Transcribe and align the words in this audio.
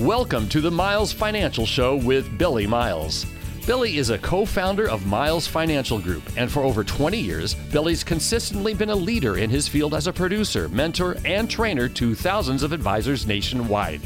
Welcome 0.00 0.48
to 0.50 0.60
the 0.60 0.70
Miles 0.70 1.12
Financial 1.12 1.66
Show 1.66 1.96
with 1.96 2.38
Billy 2.38 2.68
Miles. 2.68 3.26
Billy 3.66 3.98
is 3.98 4.10
a 4.10 4.18
co 4.18 4.44
founder 4.44 4.88
of 4.88 5.08
Miles 5.08 5.48
Financial 5.48 5.98
Group, 5.98 6.22
and 6.36 6.48
for 6.48 6.62
over 6.62 6.84
20 6.84 7.18
years, 7.18 7.54
Billy's 7.72 8.04
consistently 8.04 8.74
been 8.74 8.90
a 8.90 8.94
leader 8.94 9.38
in 9.38 9.50
his 9.50 9.66
field 9.66 9.94
as 9.94 10.06
a 10.06 10.12
producer, 10.12 10.68
mentor, 10.68 11.16
and 11.24 11.50
trainer 11.50 11.88
to 11.88 12.14
thousands 12.14 12.62
of 12.62 12.72
advisors 12.72 13.26
nationwide. 13.26 14.00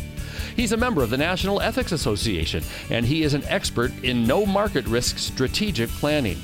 He's 0.56 0.72
a 0.72 0.78
member 0.78 1.02
of 1.02 1.10
the 1.10 1.18
National 1.18 1.60
Ethics 1.60 1.92
Association, 1.92 2.64
and 2.88 3.04
he 3.04 3.22
is 3.22 3.34
an 3.34 3.44
expert 3.44 3.92
in 4.02 4.26
no 4.26 4.46
market 4.46 4.86
risk 4.86 5.18
strategic 5.18 5.90
planning. 5.90 6.40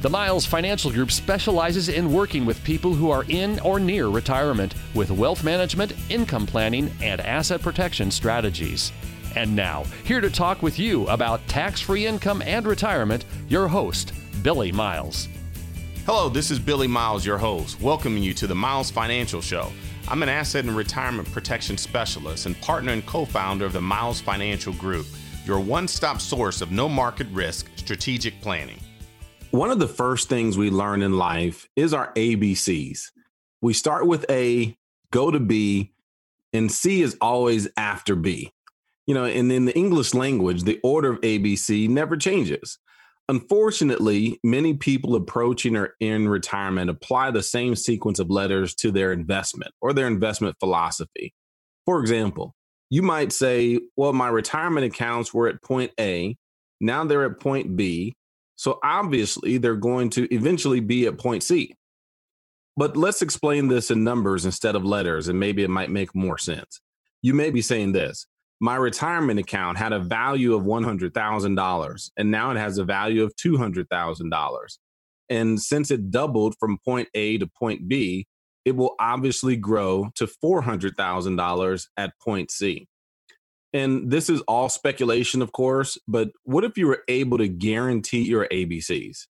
The 0.00 0.08
Miles 0.08 0.46
Financial 0.46 0.92
Group 0.92 1.10
specializes 1.10 1.88
in 1.88 2.12
working 2.12 2.46
with 2.46 2.62
people 2.62 2.94
who 2.94 3.10
are 3.10 3.24
in 3.26 3.58
or 3.58 3.80
near 3.80 4.06
retirement 4.06 4.76
with 4.94 5.10
wealth 5.10 5.42
management, 5.42 5.92
income 6.08 6.46
planning, 6.46 6.88
and 7.02 7.20
asset 7.20 7.60
protection 7.60 8.12
strategies. 8.12 8.92
And 9.34 9.56
now, 9.56 9.82
here 10.04 10.20
to 10.20 10.30
talk 10.30 10.62
with 10.62 10.78
you 10.78 11.04
about 11.08 11.44
tax 11.48 11.80
free 11.80 12.06
income 12.06 12.42
and 12.42 12.64
retirement, 12.64 13.24
your 13.48 13.66
host, 13.66 14.12
Billy 14.44 14.70
Miles. 14.70 15.26
Hello, 16.06 16.28
this 16.28 16.52
is 16.52 16.60
Billy 16.60 16.86
Miles, 16.86 17.26
your 17.26 17.38
host, 17.38 17.80
welcoming 17.80 18.22
you 18.22 18.34
to 18.34 18.46
the 18.46 18.54
Miles 18.54 18.92
Financial 18.92 19.40
Show. 19.40 19.72
I'm 20.06 20.22
an 20.22 20.28
asset 20.28 20.64
and 20.64 20.76
retirement 20.76 21.28
protection 21.32 21.76
specialist 21.76 22.46
and 22.46 22.58
partner 22.60 22.92
and 22.92 23.04
co 23.04 23.24
founder 23.24 23.64
of 23.64 23.72
the 23.72 23.80
Miles 23.80 24.20
Financial 24.20 24.74
Group, 24.74 25.08
your 25.44 25.58
one 25.58 25.88
stop 25.88 26.20
source 26.20 26.60
of 26.60 26.70
no 26.70 26.88
market 26.88 27.26
risk 27.32 27.68
strategic 27.74 28.40
planning. 28.40 28.78
One 29.50 29.70
of 29.70 29.78
the 29.78 29.88
first 29.88 30.28
things 30.28 30.58
we 30.58 30.68
learn 30.68 31.00
in 31.00 31.16
life 31.16 31.70
is 31.74 31.94
our 31.94 32.12
ABCs. 32.12 33.10
We 33.62 33.72
start 33.72 34.06
with 34.06 34.26
A, 34.30 34.76
go 35.10 35.30
to 35.30 35.40
B, 35.40 35.94
and 36.52 36.70
C 36.70 37.00
is 37.00 37.16
always 37.22 37.66
after 37.78 38.14
B. 38.14 38.52
You 39.06 39.14
know, 39.14 39.24
and 39.24 39.50
in 39.50 39.64
the 39.64 39.74
English 39.74 40.12
language, 40.12 40.64
the 40.64 40.78
order 40.82 41.12
of 41.12 41.20
ABC 41.22 41.88
never 41.88 42.18
changes. 42.18 42.78
Unfortunately, 43.30 44.38
many 44.44 44.74
people 44.74 45.14
approaching 45.14 45.76
or 45.76 45.94
in 45.98 46.28
retirement 46.28 46.90
apply 46.90 47.30
the 47.30 47.42
same 47.42 47.74
sequence 47.74 48.18
of 48.18 48.28
letters 48.28 48.74
to 48.74 48.90
their 48.90 49.12
investment 49.12 49.72
or 49.80 49.94
their 49.94 50.06
investment 50.06 50.56
philosophy. 50.60 51.32
For 51.86 52.00
example, 52.00 52.54
you 52.90 53.00
might 53.00 53.32
say, 53.32 53.80
Well, 53.96 54.12
my 54.12 54.28
retirement 54.28 54.84
accounts 54.84 55.32
were 55.32 55.48
at 55.48 55.62
point 55.62 55.92
A, 55.98 56.36
now 56.82 57.04
they're 57.04 57.24
at 57.24 57.40
point 57.40 57.76
B, 57.76 58.14
so 58.58 58.80
obviously, 58.82 59.56
they're 59.58 59.76
going 59.76 60.10
to 60.10 60.34
eventually 60.34 60.80
be 60.80 61.06
at 61.06 61.16
point 61.16 61.44
C. 61.44 61.76
But 62.76 62.96
let's 62.96 63.22
explain 63.22 63.68
this 63.68 63.92
in 63.92 64.02
numbers 64.02 64.44
instead 64.44 64.74
of 64.74 64.84
letters, 64.84 65.28
and 65.28 65.38
maybe 65.38 65.62
it 65.62 65.70
might 65.70 65.90
make 65.90 66.12
more 66.12 66.38
sense. 66.38 66.80
You 67.22 67.34
may 67.34 67.50
be 67.50 67.62
saying 67.62 67.92
this 67.92 68.26
My 68.60 68.74
retirement 68.74 69.38
account 69.38 69.78
had 69.78 69.92
a 69.92 70.00
value 70.00 70.54
of 70.54 70.64
$100,000, 70.64 72.10
and 72.16 72.30
now 72.32 72.50
it 72.50 72.56
has 72.56 72.78
a 72.78 72.84
value 72.84 73.22
of 73.22 73.32
$200,000. 73.36 74.78
And 75.28 75.62
since 75.62 75.92
it 75.92 76.10
doubled 76.10 76.56
from 76.58 76.78
point 76.84 77.08
A 77.14 77.38
to 77.38 77.46
point 77.46 77.86
B, 77.86 78.26
it 78.64 78.74
will 78.74 78.96
obviously 78.98 79.56
grow 79.56 80.10
to 80.16 80.26
$400,000 80.26 81.86
at 81.96 82.12
point 82.20 82.50
C 82.50 82.88
and 83.72 84.10
this 84.10 84.30
is 84.30 84.40
all 84.42 84.68
speculation, 84.68 85.42
of 85.42 85.52
course, 85.52 85.98
but 86.08 86.30
what 86.44 86.64
if 86.64 86.78
you 86.78 86.86
were 86.86 87.02
able 87.08 87.38
to 87.38 87.48
guarantee 87.48 88.22
your 88.22 88.48
ABCs? 88.48 89.26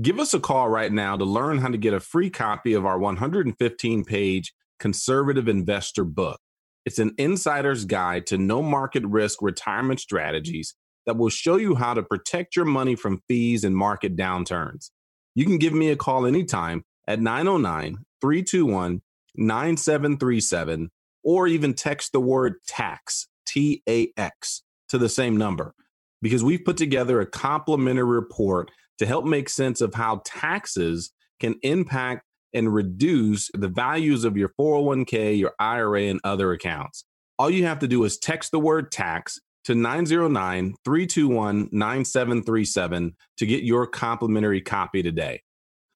Give 0.00 0.18
us 0.18 0.34
a 0.34 0.40
call 0.40 0.68
right 0.68 0.92
now 0.92 1.16
to 1.16 1.24
learn 1.24 1.58
how 1.58 1.68
to 1.68 1.78
get 1.78 1.94
a 1.94 2.00
free 2.00 2.30
copy 2.30 2.74
of 2.74 2.86
our 2.86 2.98
115 2.98 4.04
page 4.04 4.52
conservative 4.78 5.48
investor 5.48 6.04
book. 6.04 6.40
It's 6.84 6.98
an 6.98 7.14
insider's 7.18 7.84
guide 7.84 8.26
to 8.26 8.38
no 8.38 8.62
market 8.62 9.04
risk 9.06 9.40
retirement 9.40 10.00
strategies 10.00 10.74
that 11.06 11.16
will 11.16 11.28
show 11.28 11.56
you 11.56 11.74
how 11.74 11.94
to 11.94 12.02
protect 12.02 12.56
your 12.56 12.64
money 12.64 12.94
from 12.94 13.22
fees 13.28 13.64
and 13.64 13.76
market 13.76 14.16
downturns. 14.16 14.90
You 15.34 15.44
can 15.44 15.58
give 15.58 15.72
me 15.72 15.90
a 15.90 15.96
call 15.96 16.26
anytime 16.26 16.84
at 17.06 17.20
909 17.20 17.98
321 18.20 19.02
9737 19.34 20.90
or 21.24 21.46
even 21.46 21.74
text 21.74 22.12
the 22.12 22.20
word 22.20 22.54
tax 22.66 23.28
TAX 23.54 24.62
to 24.88 24.98
the 24.98 25.08
same 25.08 25.36
number 25.36 25.74
because 26.20 26.44
we've 26.44 26.64
put 26.64 26.76
together 26.76 27.20
a 27.20 27.26
complimentary 27.26 28.04
report 28.04 28.70
to 28.98 29.06
help 29.06 29.24
make 29.24 29.48
sense 29.48 29.80
of 29.80 29.94
how 29.94 30.22
taxes 30.24 31.12
can 31.40 31.56
impact 31.62 32.24
and 32.54 32.72
reduce 32.72 33.50
the 33.54 33.68
values 33.68 34.24
of 34.24 34.36
your 34.36 34.50
401k, 34.60 35.38
your 35.38 35.52
IRA, 35.58 36.02
and 36.02 36.20
other 36.22 36.52
accounts. 36.52 37.04
All 37.38 37.50
you 37.50 37.66
have 37.66 37.80
to 37.80 37.88
do 37.88 38.04
is 38.04 38.18
text 38.18 38.52
the 38.52 38.60
word 38.60 38.92
tax 38.92 39.40
to 39.64 39.74
909 39.74 40.74
321 40.84 41.68
9737 41.72 43.16
to 43.38 43.46
get 43.46 43.64
your 43.64 43.86
complimentary 43.86 44.60
copy 44.60 45.02
today. 45.02 45.42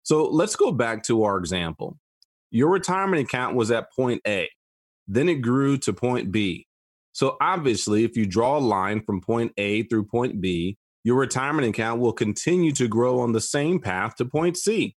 So 0.02 0.24
let's 0.24 0.56
go 0.56 0.72
back 0.72 1.02
to 1.04 1.24
our 1.24 1.36
example. 1.36 1.98
Your 2.50 2.70
retirement 2.70 3.22
account 3.22 3.54
was 3.54 3.70
at 3.70 3.92
point 3.92 4.22
A, 4.26 4.48
then 5.06 5.28
it 5.28 5.36
grew 5.36 5.76
to 5.78 5.92
point 5.92 6.32
B, 6.32 6.65
so 7.16 7.38
obviously, 7.40 8.04
if 8.04 8.14
you 8.14 8.26
draw 8.26 8.58
a 8.58 8.60
line 8.60 9.00
from 9.00 9.22
point 9.22 9.54
A 9.56 9.84
through 9.84 10.04
point 10.04 10.38
B, 10.38 10.76
your 11.02 11.16
retirement 11.16 11.66
account 11.66 11.98
will 11.98 12.12
continue 12.12 12.72
to 12.72 12.88
grow 12.88 13.20
on 13.20 13.32
the 13.32 13.40
same 13.40 13.80
path 13.80 14.16
to 14.16 14.26
point 14.26 14.58
C. 14.58 14.94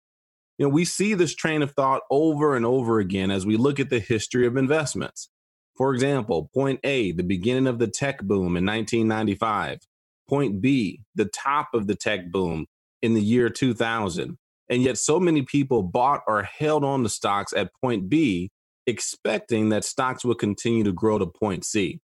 You 0.57 0.65
know, 0.65 0.69
we 0.69 0.83
see 0.83 1.13
this 1.13 1.35
train 1.35 1.61
of 1.61 1.73
thought 1.73 2.01
over 2.09 2.55
and 2.55 2.65
over 2.65 2.97
again 2.97 3.29
as 3.29 3.45
we 3.45 3.55
look 3.55 3.79
at 3.79 3.91
the 3.91 3.99
history 3.99 4.47
of 4.47 4.57
investments. 4.57 5.29
For 5.75 5.93
example, 5.93 6.49
point 6.55 6.79
A, 6.83 7.11
the 7.11 7.21
beginning 7.21 7.67
of 7.67 7.77
the 7.77 7.85
tech 7.85 8.23
boom 8.23 8.57
in 8.57 8.65
1995. 8.65 9.81
Point 10.27 10.59
B, 10.59 11.01
the 11.13 11.25
top 11.25 11.67
of 11.75 11.85
the 11.85 11.95
tech 11.95 12.31
boom 12.31 12.65
in 13.03 13.13
the 13.13 13.21
year 13.21 13.47
2000. 13.47 14.39
And 14.71 14.81
yet, 14.81 14.97
so 14.97 15.19
many 15.19 15.43
people 15.43 15.83
bought 15.83 16.23
or 16.27 16.41
held 16.41 16.83
on 16.83 17.03
to 17.03 17.09
stocks 17.09 17.53
at 17.53 17.69
point 17.79 18.09
B, 18.09 18.49
expecting 18.87 19.69
that 19.69 19.85
stocks 19.85 20.25
would 20.25 20.39
continue 20.39 20.83
to 20.83 20.91
grow 20.91 21.19
to 21.19 21.27
point 21.27 21.63
C. 21.63 22.01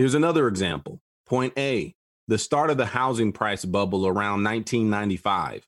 Here's 0.00 0.14
another 0.14 0.48
example. 0.48 0.98
Point 1.26 1.52
A, 1.58 1.94
the 2.26 2.38
start 2.38 2.70
of 2.70 2.78
the 2.78 2.86
housing 2.86 3.32
price 3.32 3.66
bubble 3.66 4.06
around 4.06 4.42
1995. 4.42 5.66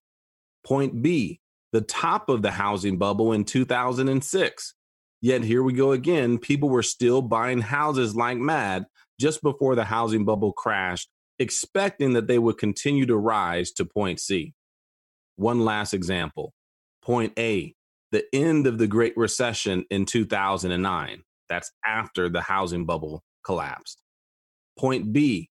Point 0.64 1.02
B, 1.02 1.38
the 1.72 1.82
top 1.82 2.30
of 2.30 2.40
the 2.40 2.52
housing 2.52 2.96
bubble 2.96 3.34
in 3.34 3.44
2006. 3.44 4.74
Yet 5.20 5.44
here 5.44 5.62
we 5.62 5.74
go 5.74 5.92
again. 5.92 6.38
People 6.38 6.70
were 6.70 6.82
still 6.82 7.20
buying 7.20 7.60
houses 7.60 8.16
like 8.16 8.38
mad 8.38 8.86
just 9.20 9.42
before 9.42 9.74
the 9.74 9.84
housing 9.84 10.24
bubble 10.24 10.54
crashed, 10.54 11.10
expecting 11.38 12.14
that 12.14 12.26
they 12.26 12.38
would 12.38 12.56
continue 12.56 13.04
to 13.04 13.18
rise 13.18 13.70
to 13.72 13.84
point 13.84 14.18
C. 14.18 14.54
One 15.36 15.62
last 15.62 15.92
example. 15.92 16.54
Point 17.02 17.34
A, 17.38 17.74
the 18.12 18.24
end 18.32 18.66
of 18.66 18.78
the 18.78 18.86
Great 18.86 19.14
Recession 19.14 19.84
in 19.90 20.06
2009. 20.06 21.22
That's 21.50 21.70
after 21.84 22.30
the 22.30 22.40
housing 22.40 22.86
bubble 22.86 23.22
collapsed. 23.44 23.98
Point 24.78 25.12
B, 25.12 25.50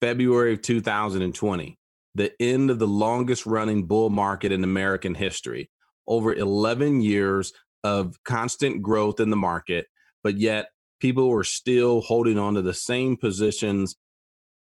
February 0.00 0.54
of 0.54 0.62
2020, 0.62 1.78
the 2.14 2.32
end 2.40 2.70
of 2.70 2.78
the 2.78 2.86
longest 2.86 3.46
running 3.46 3.86
bull 3.86 4.10
market 4.10 4.52
in 4.52 4.64
American 4.64 5.14
history. 5.14 5.70
Over 6.06 6.34
11 6.34 7.02
years 7.02 7.52
of 7.84 8.16
constant 8.24 8.82
growth 8.82 9.20
in 9.20 9.30
the 9.30 9.36
market, 9.36 9.86
but 10.24 10.38
yet 10.38 10.70
people 11.00 11.28
were 11.28 11.44
still 11.44 12.00
holding 12.00 12.38
on 12.38 12.54
to 12.54 12.62
the 12.62 12.74
same 12.74 13.16
positions, 13.16 13.96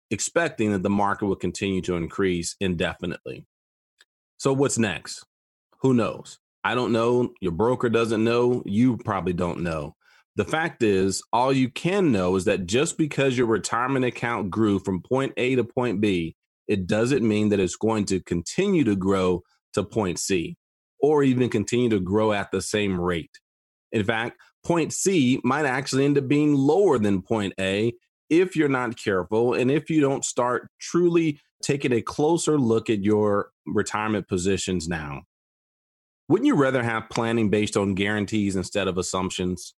expecting 0.10 0.72
that 0.72 0.84
the 0.84 0.90
market 0.90 1.26
would 1.28 1.40
continue 1.40 1.82
to 1.82 1.96
increase 1.96 2.56
indefinitely. 2.60 3.46
So, 4.38 4.54
what's 4.54 4.78
next? 4.78 5.26
Who 5.82 5.94
knows? 5.94 6.40
I 6.64 6.76
don't 6.76 6.92
know. 6.92 7.34
Your 7.40 7.52
broker 7.52 7.90
doesn't 7.90 8.24
know. 8.24 8.64
You 8.66 8.98
probably 8.98 9.34
don't 9.34 9.62
know. 9.62 9.96
The 10.38 10.46
fact 10.46 10.84
is, 10.84 11.24
all 11.34 11.52
you 11.52 11.68
can 11.68 12.12
know 12.12 12.36
is 12.36 12.46
that 12.46 12.68
just 12.68 12.96
because 12.96 13.36
your 13.36 13.48
retirement 13.48 14.06
account 14.06 14.52
grew 14.52 14.78
from 14.78 15.02
point 15.02 15.34
A 15.36 15.56
to 15.56 15.64
point 15.64 16.00
B, 16.00 16.36
it 16.68 16.86
doesn't 16.86 17.28
mean 17.28 17.50
that 17.50 17.60
it's 17.60 17.76
going 17.76 18.06
to 18.06 18.22
continue 18.22 18.84
to 18.84 18.96
grow 18.96 19.42
to 19.74 19.84
point 19.84 20.20
C 20.20 20.56
or 21.00 21.24
even 21.24 21.50
continue 21.50 21.90
to 21.90 22.00
grow 22.00 22.34
at 22.34 22.52
the 22.52 22.62
same 22.62 23.02
rate. 23.02 23.32
In 23.92 24.04
fact, 24.04 24.38
point 24.64 24.94
C 24.94 25.42
might 25.44 25.66
actually 25.66 26.06
end 26.06 26.20
up 26.20 26.28
being 26.28 26.54
lower 26.54 27.00
than 27.00 27.24
point 27.24 27.54
A 27.60 27.94
if 28.30 28.56
you're 28.56 28.70
not 28.70 28.96
careful 28.96 29.56
and 29.56 29.72
if 29.72 29.90
you 29.90 30.02
don't 30.02 30.24
start 30.24 30.70
truly 30.80 31.40
taking 31.64 31.94
a 31.94 32.02
closer 32.02 32.60
look 32.60 32.92
at 32.92 33.04
your 33.04 33.50
retirement 33.66 34.28
positions 34.28 34.88
now. 34.88 35.24
Wouldn't 36.30 36.46
you 36.46 36.56
rather 36.56 36.84
have 36.84 37.10
planning 37.10 37.50
based 37.50 37.76
on 37.76 37.96
guarantees 37.96 38.56
instead 38.56 38.88
of 38.88 39.00
assumptions? 39.00 39.74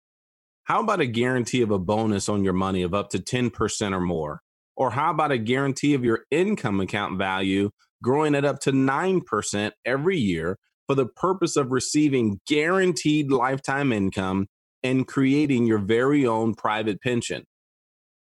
How 0.69 0.81
about 0.81 1.01
a 1.01 1.07
guarantee 1.07 1.63
of 1.63 1.71
a 1.71 1.79
bonus 1.79 2.29
on 2.29 2.45
your 2.45 2.53
money 2.53 2.83
of 2.83 2.93
up 2.93 3.09
to 3.11 3.19
10% 3.19 3.95
or 3.95 4.01
more? 4.01 4.43
Or 4.77 4.91
how 4.91 5.13
about 5.13 5.33
a 5.33 5.39
guarantee 5.39 5.95
of 5.95 6.05
your 6.05 6.25
income 6.31 6.81
account 6.81 7.17
value 7.17 7.71
growing 8.03 8.35
at 8.35 8.45
up 8.45 8.61
to 8.61 8.73
9% 8.73 9.71
every 9.87 10.19
year 10.19 10.59
for 10.87 10.95
the 10.95 11.07
purpose 11.07 11.57
of 11.57 11.73
receiving 11.73 12.39
guaranteed 12.47 13.33
lifetime 13.33 13.95
income 13.95 14.47
and 14.83 15.09
creating 15.09 15.67
your 15.67 15.79
very 15.79 16.27
own 16.27 16.55
private 16.55 17.01
pension? 17.01 17.45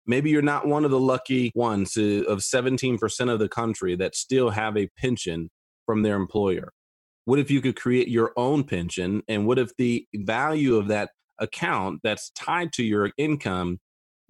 Maybe 0.06 0.30
you're 0.30 0.44
not 0.44 0.68
one 0.68 0.86
of 0.86 0.92
the 0.92 1.00
lucky 1.00 1.52
ones 1.56 1.98
of 1.98 2.40
17% 2.42 3.34
of 3.34 3.40
the 3.40 3.50
country 3.50 3.96
that 3.96 4.16
still 4.16 4.52
have 4.52 4.78
a 4.78 4.90
pension 5.00 5.50
from 5.88 6.04
their 6.04 6.16
employer. 6.16 6.70
What 7.26 7.40
if 7.40 7.50
you 7.50 7.60
could 7.60 7.76
create 7.76 8.08
your 8.08 8.34
own 8.38 8.66
pension? 8.66 9.24
And 9.28 9.48
what 9.48 9.58
if 9.58 9.76
the 9.78 10.06
value 10.14 10.76
of 10.76 10.90
that 10.90 11.10
account 11.40 12.02
that's 12.04 12.30
tied 12.32 12.74
to 12.74 12.84
your 12.84 13.12
income 13.18 13.80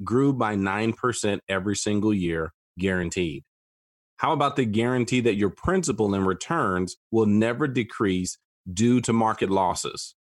grew 0.03 0.33
by 0.33 0.55
9% 0.55 1.39
every 1.47 1.75
single 1.75 2.13
year, 2.13 2.53
guaranteed? 2.77 3.43
How 4.17 4.31
about 4.31 4.55
the 4.55 4.65
guarantee 4.65 5.21
that 5.21 5.35
your 5.35 5.49
principal 5.49 6.13
and 6.13 6.25
returns 6.25 6.95
will 7.11 7.25
never 7.25 7.67
decrease 7.67 8.37
due 8.71 9.01
to 9.01 9.13
market 9.13 9.49
losses? 9.49 10.15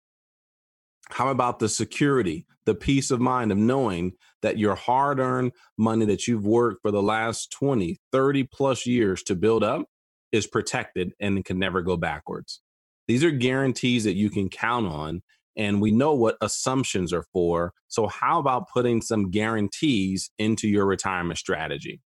How 1.11 1.29
about 1.29 1.59
the 1.59 1.69
security, 1.69 2.47
the 2.65 2.75
peace 2.75 3.11
of 3.11 3.21
mind 3.21 3.53
of 3.53 3.59
knowing 3.59 4.13
that 4.43 4.59
your 4.59 4.75
hard 4.75 5.21
earned 5.21 5.53
money 5.77 6.07
that 6.07 6.27
you've 6.27 6.47
worked 6.47 6.83
for 6.83 6.91
the 6.91 7.03
last 7.03 7.53
20, 7.53 7.99
30 8.11 8.45
plus 8.45 8.87
years 8.87 9.23
to 9.25 9.35
build 9.35 9.63
up 9.63 9.87
is 10.33 10.47
protected 10.47 11.13
and 11.21 11.45
can 11.45 11.59
never 11.59 11.83
go 11.83 11.97
backwards? 11.97 12.61
These 13.07 13.23
are 13.23 13.31
guarantees 13.31 14.05
that 14.05 14.17
you 14.17 14.31
can 14.31 14.49
count 14.49 14.87
on. 14.87 15.23
And 15.57 15.81
we 15.81 15.91
know 15.93 16.15
what 16.15 16.37
assumptions 16.41 17.13
are 17.13 17.25
for. 17.33 17.73
So, 17.89 18.07
how 18.07 18.39
about 18.41 18.69
putting 18.73 19.01
some 19.01 19.31
guarantees 19.31 20.31
into 20.39 20.69
your 20.69 20.87
retirement 20.87 21.39
strategy? 21.39 22.01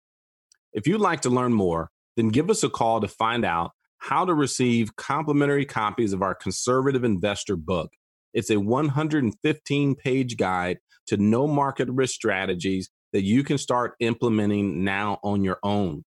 If 0.73 0.87
you'd 0.87 1.01
like 1.01 1.21
to 1.21 1.29
learn 1.29 1.53
more, 1.53 1.89
then 2.17 2.29
give 2.29 2.49
us 2.49 2.63
a 2.63 2.69
call 2.69 3.01
to 3.01 3.07
find 3.07 3.45
out 3.45 3.71
how 3.97 4.25
to 4.25 4.33
receive 4.33 4.95
complimentary 4.95 5.65
copies 5.65 6.13
of 6.13 6.21
our 6.21 6.35
conservative 6.35 7.03
investor 7.03 7.55
book. 7.55 7.91
It's 8.33 8.49
a 8.49 8.59
115 8.59 9.95
page 9.95 10.37
guide 10.37 10.79
to 11.07 11.17
no 11.17 11.47
market 11.47 11.87
risk 11.89 12.13
strategies 12.13 12.89
that 13.13 13.23
you 13.23 13.43
can 13.43 13.57
start 13.57 13.93
implementing 13.99 14.83
now 14.83 15.19
on 15.23 15.43
your 15.43 15.57
own. 15.63 16.03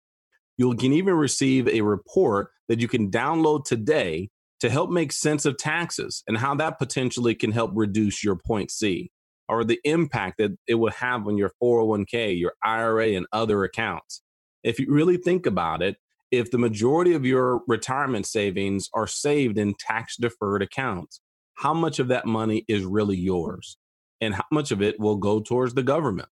You 0.56 0.74
can 0.74 0.92
even 0.92 1.14
receive 1.14 1.68
a 1.68 1.82
report 1.82 2.48
that 2.68 2.80
you 2.80 2.88
can 2.88 3.10
download 3.10 3.64
today 3.64 4.30
to 4.64 4.70
help 4.70 4.88
make 4.88 5.12
sense 5.12 5.44
of 5.44 5.58
taxes 5.58 6.22
and 6.26 6.38
how 6.38 6.54
that 6.54 6.78
potentially 6.78 7.34
can 7.34 7.52
help 7.52 7.70
reduce 7.74 8.24
your 8.24 8.34
point 8.34 8.70
C 8.70 9.10
or 9.46 9.62
the 9.62 9.78
impact 9.84 10.38
that 10.38 10.52
it 10.66 10.76
would 10.76 10.94
have 10.94 11.26
on 11.26 11.36
your 11.36 11.50
401k, 11.62 12.40
your 12.40 12.54
IRA, 12.64 13.08
and 13.08 13.26
other 13.30 13.62
accounts. 13.64 14.22
If 14.62 14.78
you 14.78 14.86
really 14.88 15.18
think 15.18 15.44
about 15.44 15.82
it, 15.82 15.96
if 16.30 16.50
the 16.50 16.56
majority 16.56 17.12
of 17.12 17.26
your 17.26 17.60
retirement 17.68 18.24
savings 18.24 18.88
are 18.94 19.06
saved 19.06 19.58
in 19.58 19.74
tax 19.78 20.16
deferred 20.16 20.62
accounts, 20.62 21.20
how 21.56 21.74
much 21.74 21.98
of 21.98 22.08
that 22.08 22.24
money 22.24 22.64
is 22.66 22.86
really 22.86 23.18
yours? 23.18 23.76
And 24.22 24.34
how 24.34 24.46
much 24.50 24.70
of 24.70 24.80
it 24.80 24.98
will 24.98 25.16
go 25.16 25.40
towards 25.40 25.74
the 25.74 25.82
government? 25.82 26.30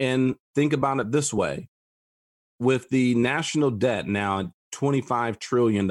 And 0.00 0.36
think 0.54 0.72
about 0.72 0.98
it 0.98 1.12
this 1.12 1.34
way 1.34 1.68
with 2.58 2.88
the 2.88 3.14
national 3.16 3.72
debt 3.72 4.08
now 4.08 4.40
at 4.40 4.46
$25 4.74 5.38
trillion, 5.38 5.90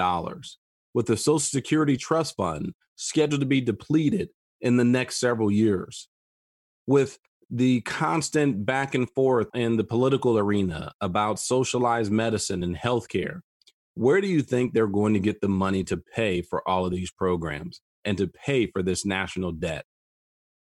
with 0.94 1.08
the 1.08 1.18
Social 1.18 1.40
Security 1.40 1.98
Trust 1.98 2.36
Fund 2.36 2.74
scheduled 2.96 3.42
to 3.42 3.48
be 3.48 3.62
depleted 3.62 4.30
in 4.62 4.78
the 4.78 4.84
next 4.84 5.20
several 5.20 5.52
years, 5.52 6.08
with 6.88 7.20
the 7.50 7.82
constant 7.82 8.66
back 8.66 8.96
and 8.96 9.10
forth 9.12 9.48
in 9.54 9.78
the 9.78 9.84
political 9.84 10.38
arena 10.38 10.92
about 11.02 11.40
socialized 11.40 12.12
medicine 12.12 12.64
and 12.64 12.76
healthcare, 12.76 13.42
where 13.96 14.22
do 14.22 14.28
you 14.28 14.42
think 14.42 14.74
they're 14.74 14.88
going 14.88 15.14
to 15.14 15.20
get 15.20 15.42
the 15.42 15.50
money 15.50 15.84
to 15.84 15.98
pay 15.98 16.42
for 16.42 16.68
all 16.68 16.86
of 16.86 16.92
these 16.92 17.12
programs 17.12 17.82
and 18.06 18.18
to 18.18 18.28
pay 18.28 18.66
for 18.66 18.82
this 18.82 19.06
national 19.06 19.52
debt? 19.52 19.86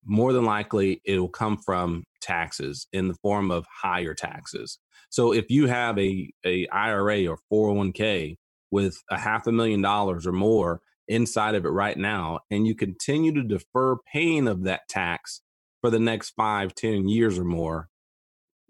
More 0.05 0.32
than 0.32 0.44
likely, 0.44 1.02
it 1.05 1.19
will 1.19 1.28
come 1.28 1.58
from 1.58 2.05
taxes 2.22 2.87
in 2.93 3.08
the 3.08 3.14
form 3.14 3.50
of 3.50 3.67
higher 3.82 4.14
taxes. 4.14 4.78
So 5.11 5.32
if 5.32 5.50
you 5.50 5.67
have 5.67 5.99
a, 5.99 6.31
a 6.46 6.67
IRA 6.69 7.26
or 7.26 7.38
401k 7.52 8.37
with 8.70 9.02
a 9.11 9.19
half 9.19 9.46
a 9.46 9.52
million 9.52 9.82
dollars 9.82 10.26
or 10.26 10.32
more 10.32 10.81
inside 11.08 11.55
of 11.55 11.64
it 11.64 11.70
right 11.70 11.99
now, 11.99 12.40
and 12.50 12.67
you 12.67 12.75
continue 12.75 13.32
to 13.34 13.43
defer 13.43 13.96
paying 14.12 14.46
of 14.46 14.64
that 14.64 14.88
tax 14.88 15.43
for 15.81 15.90
the 15.90 15.99
next 15.99 16.31
five, 16.31 16.75
ten 16.75 17.08
years 17.08 17.38
or 17.38 17.44
more, 17.44 17.88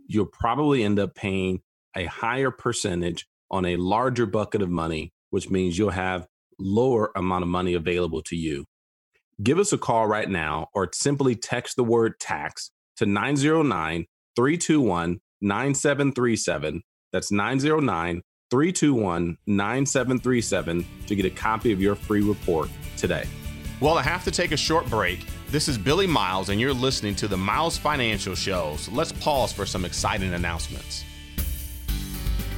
you'll 0.07 0.27
probably 0.27 0.83
end 0.83 0.99
up 0.99 1.15
paying 1.15 1.61
a 1.97 2.05
higher 2.05 2.51
percentage 2.51 3.27
on 3.51 3.65
a 3.65 3.77
larger 3.77 4.27
bucket 4.27 4.63
of 4.63 4.71
money, 4.71 5.13
which 5.31 5.51
means 5.51 5.77
you'll 5.77 5.91
have 5.91 6.27
lower 6.59 7.11
amount 7.17 7.43
of 7.43 7.49
money 7.49 7.75
available 7.75 8.23
to 8.23 8.37
you. 8.37 8.65
Give 9.43 9.59
us 9.59 9.73
a 9.73 9.79
call 9.79 10.07
right 10.07 10.29
now 10.29 10.69
or 10.75 10.91
simply 10.93 11.35
text 11.35 11.77
the 11.77 11.85
word 11.85 12.21
tax 12.21 12.71
to 12.97 13.07
909 13.07 14.07
321 14.37 15.21
9737. 15.41 16.83
That's 17.13 17.33
909 17.33 18.23
321 18.51 19.39
9737 19.47 20.85
to 21.07 21.15
get 21.15 21.25
a 21.25 21.31
copy 21.31 21.73
of 21.73 21.81
your 21.81 21.95
free 21.95 22.23
report 22.23 22.69
today. 22.97 23.25
Well, 23.81 23.97
I 23.97 24.03
have 24.03 24.25
to 24.25 24.31
take 24.31 24.51
a 24.51 24.57
short 24.57 24.91
break. 24.91 25.25
This 25.49 25.69
is 25.69 25.79
Billy 25.79 26.07
Miles, 26.07 26.49
and 26.49 26.61
you're 26.61 26.75
listening 26.75 27.15
to 27.17 27.29
the 27.29 27.37
Miles 27.37 27.79
Financial 27.79 28.35
Show. 28.35 28.77
So 28.77 28.93
let's 28.93 29.13
pause 29.13 29.53
for 29.53 29.65
some 29.65 29.85
exciting 29.85 30.35
announcements. 30.35 31.05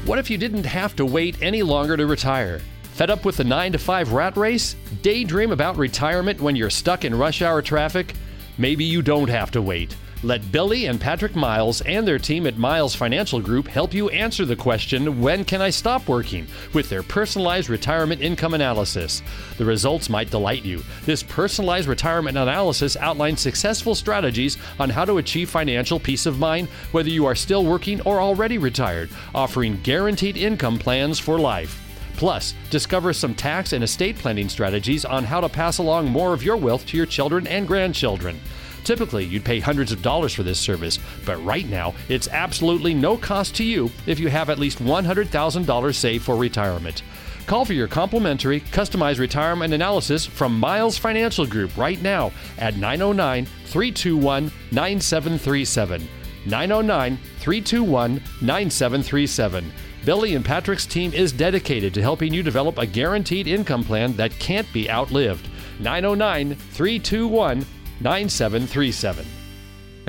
What 0.05 0.19
if 0.19 0.31
you 0.31 0.39
didn't 0.39 0.65
have 0.65 0.97
to 0.97 1.05
wait 1.05 1.41
any 1.43 1.63
longer 1.63 1.97
to 1.97 2.07
retire? 2.07 2.61
Fed 2.95 3.11
up 3.11 3.25
with 3.25 3.37
the 3.37 3.45
9 3.45 3.73
to 3.73 3.79
5 3.79 4.13
rat 4.13 4.37
race? 4.37 4.75
Daydream 5.03 5.53
about 5.53 5.77
retirement 5.77 6.41
when 6.41 6.57
you're 6.57 6.71
stuck 6.71 7.05
in 7.05 7.15
rush 7.15 7.41
hour 7.41 7.63
traffic? 7.63 8.15
Maybe 8.59 8.85
you 8.85 9.01
don't 9.01 9.29
have 9.29 9.51
to 9.53 9.63
wait. 9.63 9.95
Let 10.25 10.53
Billy 10.53 10.87
and 10.87 11.01
Patrick 11.01 11.35
Miles 11.35 11.81
and 11.81 12.07
their 12.07 12.19
team 12.19 12.47
at 12.47 12.57
Miles 12.57 12.95
Financial 12.95 13.41
Group 13.41 13.67
help 13.67 13.93
you 13.93 14.09
answer 14.11 14.45
the 14.45 14.55
question, 14.55 15.21
When 15.21 15.45
can 15.45 15.61
I 15.61 15.71
stop 15.71 16.07
working? 16.09 16.47
with 16.73 16.89
their 16.89 17.03
personalized 17.03 17.69
retirement 17.69 18.21
income 18.21 18.55
analysis. 18.55 19.21
The 19.59 19.65
results 19.65 20.09
might 20.09 20.31
delight 20.31 20.65
you. 20.65 20.85
This 21.07 21.25
personalized 21.25 21.89
retirement 21.89 22.39
analysis 22.39 22.97
outlines 22.97 23.41
successful 23.41 23.97
strategies 23.97 24.59
on 24.79 24.91
how 24.91 25.05
to 25.05 25.19
achieve 25.19 25.51
financial 25.51 25.99
peace 25.99 26.25
of 26.25 26.39
mind, 26.39 26.69
whether 26.93 27.11
you 27.11 27.27
are 27.27 27.35
still 27.35 27.65
working 27.65 28.01
or 28.03 28.21
already 28.21 28.59
retired, 28.59 29.11
offering 29.35 29.81
guaranteed 29.83 30.37
income 30.37 30.79
plans 30.79 31.19
for 31.19 31.37
life. 31.37 31.81
Plus, 32.17 32.55
discover 32.71 33.13
some 33.13 33.35
tax 33.35 33.73
and 33.73 33.83
estate 33.83 34.17
planning 34.17 34.49
strategies 34.49 35.05
on 35.05 35.25
how 35.25 35.41
to 35.41 35.49
pass 35.49 35.79
along 35.79 36.09
more 36.09 36.33
of 36.33 36.45
your 36.45 36.57
wealth 36.57 36.87
to 36.87 36.97
your 36.97 37.07
children 37.07 37.45
and 37.49 37.67
grandchildren. 37.67 38.39
Typically, 38.85 39.25
you'd 39.25 39.45
pay 39.45 39.61
hundreds 39.61 39.93
of 39.93 40.03
dollars 40.03 40.35
for 40.35 40.43
this 40.43 40.59
service, 40.59 40.99
but 41.25 41.43
right 41.45 41.69
now, 41.69 41.95
it's 42.09 42.29
absolutely 42.29 42.95
no 42.95 43.17
cost 43.17 43.55
to 43.57 43.65
you 43.65 43.91
if 44.07 44.19
you 44.19 44.29
have 44.29 44.51
at 44.51 44.59
least 44.59 44.79
$100,000 44.81 45.95
saved 45.95 46.25
for 46.25 46.37
retirement. 46.37 47.03
Call 47.47 47.65
for 47.65 47.73
your 47.73 47.89
complimentary, 47.89 48.61
customized 48.61 49.19
retirement 49.19 49.75
analysis 49.75 50.25
from 50.25 50.59
Miles 50.59 50.97
Financial 50.97 51.47
Group 51.47 51.77
right 51.77 52.01
now 52.01 52.33
at 52.59 52.77
909 52.77 53.47
321 53.67 54.51
9737. 54.71 56.09
909 56.47 57.17
321 57.17 58.15
9737. 58.41 59.73
Billy 60.05 60.35
and 60.35 60.45
Patrick's 60.45 60.87
team 60.87 61.13
is 61.13 61.33
dedicated 61.33 61.95
to 61.95 62.03
helping 62.03 62.33
you 62.35 62.43
develop 62.43 62.79
a 62.79 62.87
guaranteed 62.87 63.47
income 63.47 63.85
plan 63.85 64.15
that 64.15 64.37
can't 64.39 64.71
be 64.73 64.91
outlived. 64.91 65.49
909 65.79 66.55
321 66.55 67.65
9737. 68.01 69.27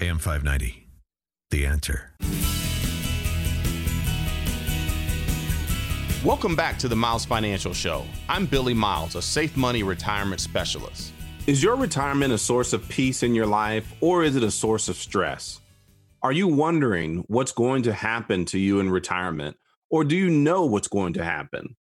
AM 0.02 0.18
590. 0.18 0.88
The 1.52 1.66
answer. 1.66 2.12
Welcome 6.26 6.56
back 6.56 6.80
to 6.80 6.88
the 6.88 6.96
Miles 6.96 7.26
Financial 7.26 7.74
Show. 7.74 8.06
I'm 8.30 8.46
Billy 8.46 8.74
Miles, 8.74 9.16
a 9.16 9.22
safe 9.22 9.58
money 9.58 9.84
retirement 9.84 10.40
specialist. 10.40 11.12
Is 11.48 11.62
your 11.62 11.76
retirement 11.76 12.32
a 12.32 12.38
source 12.38 12.72
of 12.72 12.88
peace 12.88 13.24
in 13.24 13.36
your 13.36 13.46
life 13.46 13.94
or 14.00 14.24
is 14.24 14.38
it 14.38 14.44
a 14.44 14.50
source 14.50 14.88
of 14.88 14.96
stress? 14.96 15.60
Are 16.22 16.32
you 16.32 16.48
wondering 16.48 17.26
what's 17.28 17.52
going 17.52 17.84
to 17.84 17.92
happen 17.92 18.46
to 18.46 18.58
you 18.58 18.80
in 18.80 18.90
retirement 18.90 19.58
or 19.90 20.06
do 20.06 20.16
you 20.16 20.30
know 20.30 20.64
what's 20.66 20.88
going 20.88 21.12
to 21.14 21.24
happen? 21.26 21.76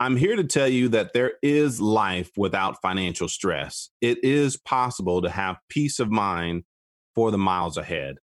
I'm 0.00 0.16
here 0.16 0.34
to 0.36 0.44
tell 0.44 0.68
you 0.68 0.88
that 0.88 1.12
there 1.12 1.34
is 1.42 1.80
life 1.80 2.30
without 2.36 2.82
financial 2.82 3.28
stress. 3.28 3.90
It 4.00 4.18
is 4.24 4.56
possible 4.56 5.22
to 5.22 5.30
have 5.30 5.58
peace 5.68 6.00
of 6.00 6.10
mind 6.10 6.64
for 7.14 7.30
the 7.30 7.38
miles 7.38 7.76
ahead. 7.76 8.16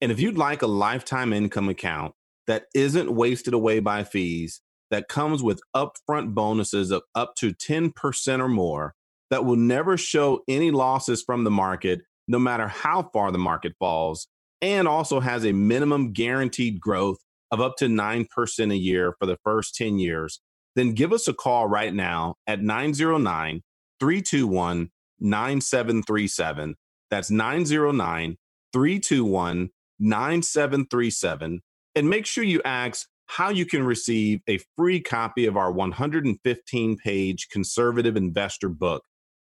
And 0.00 0.10
if 0.10 0.18
you'd 0.18 0.36
like 0.36 0.62
a 0.62 0.66
lifetime 0.66 1.32
income 1.32 1.68
account 1.68 2.14
that 2.48 2.64
isn't 2.74 3.14
wasted 3.14 3.54
away 3.54 3.78
by 3.78 4.02
fees, 4.02 4.60
that 4.90 5.08
comes 5.08 5.42
with 5.42 5.62
upfront 5.74 6.34
bonuses 6.34 6.90
of 6.90 7.02
up 7.14 7.34
to 7.36 7.52
10% 7.52 8.40
or 8.40 8.48
more, 8.48 8.94
that 9.30 9.44
will 9.44 9.56
never 9.56 9.96
show 9.96 10.42
any 10.48 10.70
losses 10.70 11.22
from 11.22 11.44
the 11.44 11.50
market, 11.50 12.02
no 12.28 12.38
matter 12.38 12.68
how 12.68 13.08
far 13.12 13.32
the 13.32 13.38
market 13.38 13.72
falls, 13.78 14.28
and 14.60 14.86
also 14.86 15.20
has 15.20 15.46
a 15.46 15.52
minimum 15.52 16.12
guaranteed 16.12 16.80
growth 16.80 17.18
of 17.50 17.60
up 17.60 17.76
to 17.78 17.86
9% 17.86 18.72
a 18.72 18.76
year 18.76 19.14
for 19.18 19.26
the 19.26 19.38
first 19.44 19.74
10 19.76 19.98
years, 19.98 20.40
then 20.74 20.92
give 20.92 21.12
us 21.12 21.28
a 21.28 21.34
call 21.34 21.66
right 21.66 21.92
now 21.92 22.36
at 22.46 22.62
909 22.62 23.62
321 24.00 24.90
9737. 25.20 26.74
That's 27.10 27.30
909 27.30 28.36
321 28.72 29.70
9737 29.98 31.60
and 31.94 32.10
make 32.10 32.26
sure 32.26 32.44
you 32.44 32.60
ask 32.64 33.06
how 33.26 33.50
you 33.50 33.64
can 33.64 33.84
receive 33.84 34.40
a 34.48 34.58
free 34.76 35.00
copy 35.00 35.46
of 35.46 35.56
our 35.56 35.70
115 35.70 36.96
page 36.96 37.48
conservative 37.50 38.16
investor 38.16 38.68
book. 38.68 39.04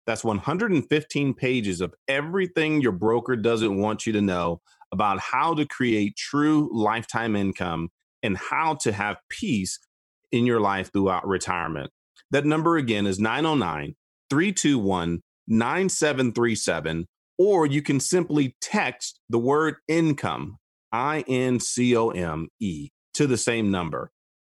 That's 0.08 0.24
115 0.24 1.34
pages 1.34 1.82
of 1.82 1.94
everything 2.08 2.82
your 2.82 2.92
broker 2.92 3.36
doesn't 3.36 3.78
want 3.78 4.06
you 4.06 4.14
to 4.14 4.22
know 4.22 4.62
about 4.92 5.20
how 5.20 5.56
to 5.56 5.66
create 5.66 6.16
true 6.16 6.70
lifetime 6.72 7.36
income 7.36 7.90
and 8.24 8.38
how 8.38 8.76
to 8.76 8.92
have 8.92 9.18
peace 9.30 9.80
in 10.36 10.46
your 10.46 10.60
life 10.60 10.92
throughout 10.92 11.28
retirement. 11.28 11.92
That 12.32 12.46
number 12.46 12.78
again 12.78 13.08
is 13.08 13.20
909 13.20 13.96
321 14.30 15.22
9737, 15.48 17.08
or 17.38 17.66
you 17.66 17.82
can 17.82 18.00
simply 18.00 18.56
text 18.62 19.20
the 19.30 19.40
word 19.40 19.76
income, 19.88 20.58
I 20.92 21.24
N 21.28 21.60
C 21.60 21.96
O 21.96 22.10
M 22.10 22.50
E, 22.60 22.90
to 23.14 23.28
the 23.28 23.38
same 23.38 23.72
number 23.72 24.12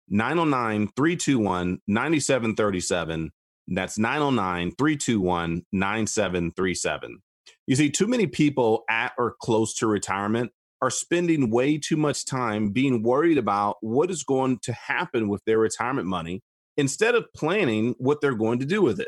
909 0.09 0.89
321 0.95 1.79
9737. 1.87 3.31
That's 3.67 3.97
909 3.97 4.71
321 4.77 5.63
9737. 5.71 7.21
You 7.65 7.75
see, 7.75 7.89
too 7.89 8.07
many 8.07 8.27
people 8.27 8.83
at 8.89 9.13
or 9.17 9.35
close 9.41 9.73
to 9.75 9.87
retirement 9.87 10.51
are 10.83 10.89
spending 10.89 11.49
way 11.49 11.77
too 11.77 11.95
much 11.95 12.25
time 12.25 12.71
being 12.71 13.03
worried 13.03 13.37
about 13.37 13.77
what 13.79 14.11
is 14.11 14.21
going 14.21 14.59
to 14.61 14.73
happen 14.73 15.29
with 15.29 15.41
their 15.45 15.57
retirement 15.57 16.05
money 16.05 16.41
instead 16.75 17.15
of 17.15 17.25
planning 17.33 17.95
what 17.99 18.19
they're 18.19 18.35
going 18.35 18.59
to 18.59 18.65
do 18.65 18.81
with 18.81 18.99
it. 18.99 19.07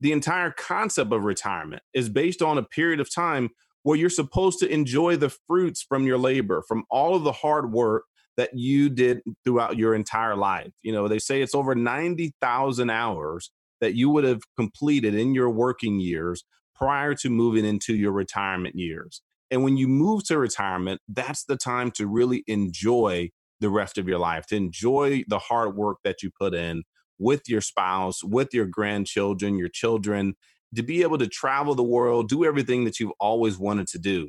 The 0.00 0.12
entire 0.12 0.52
concept 0.52 1.12
of 1.12 1.24
retirement 1.24 1.82
is 1.92 2.08
based 2.08 2.40
on 2.40 2.56
a 2.56 2.62
period 2.62 3.00
of 3.00 3.12
time 3.12 3.48
where 3.82 3.98
you're 3.98 4.10
supposed 4.10 4.60
to 4.60 4.68
enjoy 4.68 5.16
the 5.16 5.34
fruits 5.48 5.82
from 5.82 6.06
your 6.06 6.18
labor, 6.18 6.62
from 6.68 6.84
all 6.88 7.16
of 7.16 7.24
the 7.24 7.32
hard 7.32 7.72
work 7.72 8.04
that 8.36 8.50
you 8.54 8.88
did 8.88 9.20
throughout 9.44 9.76
your 9.76 9.96
entire 9.96 10.36
life. 10.36 10.70
You 10.82 10.92
know, 10.92 11.08
they 11.08 11.18
say 11.18 11.42
it's 11.42 11.54
over 11.54 11.74
90,000 11.74 12.90
hours 12.90 13.50
that 13.80 13.96
you 13.96 14.08
would 14.10 14.22
have 14.22 14.42
completed 14.56 15.16
in 15.16 15.34
your 15.34 15.50
working 15.50 15.98
years 15.98 16.44
prior 16.76 17.14
to 17.14 17.28
moving 17.28 17.64
into 17.64 17.96
your 17.96 18.12
retirement 18.12 18.76
years. 18.76 19.20
And 19.50 19.64
when 19.64 19.76
you 19.76 19.88
move 19.88 20.24
to 20.24 20.38
retirement, 20.38 21.00
that's 21.08 21.44
the 21.44 21.56
time 21.56 21.90
to 21.92 22.06
really 22.06 22.44
enjoy 22.46 23.30
the 23.60 23.70
rest 23.70 23.98
of 23.98 24.08
your 24.08 24.18
life, 24.18 24.46
to 24.46 24.56
enjoy 24.56 25.24
the 25.28 25.38
hard 25.38 25.74
work 25.74 25.98
that 26.04 26.22
you 26.22 26.30
put 26.38 26.54
in 26.54 26.84
with 27.18 27.48
your 27.48 27.60
spouse, 27.60 28.22
with 28.22 28.54
your 28.54 28.66
grandchildren, 28.66 29.58
your 29.58 29.68
children, 29.68 30.34
to 30.74 30.82
be 30.82 31.02
able 31.02 31.18
to 31.18 31.26
travel 31.26 31.74
the 31.74 31.82
world, 31.82 32.28
do 32.28 32.44
everything 32.44 32.84
that 32.84 33.00
you've 33.00 33.12
always 33.18 33.58
wanted 33.58 33.88
to 33.88 33.98
do. 33.98 34.28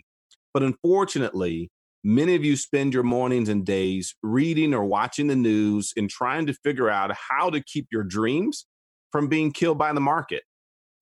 But 0.54 0.64
unfortunately, 0.64 1.70
many 2.04 2.34
of 2.36 2.44
you 2.44 2.56
spend 2.56 2.94
your 2.94 3.04
mornings 3.04 3.50
and 3.50 3.66
days 3.66 4.16
reading 4.24 4.74
or 4.74 4.86
watching 4.86 5.28
the 5.28 5.36
news 5.36 5.94
and 5.96 6.10
trying 6.10 6.48
to 6.48 6.54
figure 6.54 6.90
out 6.90 7.16
how 7.30 7.50
to 7.50 7.62
keep 7.62 7.88
your 7.92 8.04
dreams 8.04 8.66
from 9.12 9.28
being 9.28 9.52
killed 9.52 9.78
by 9.78 9.94
the 9.94 10.00
market 10.00 10.44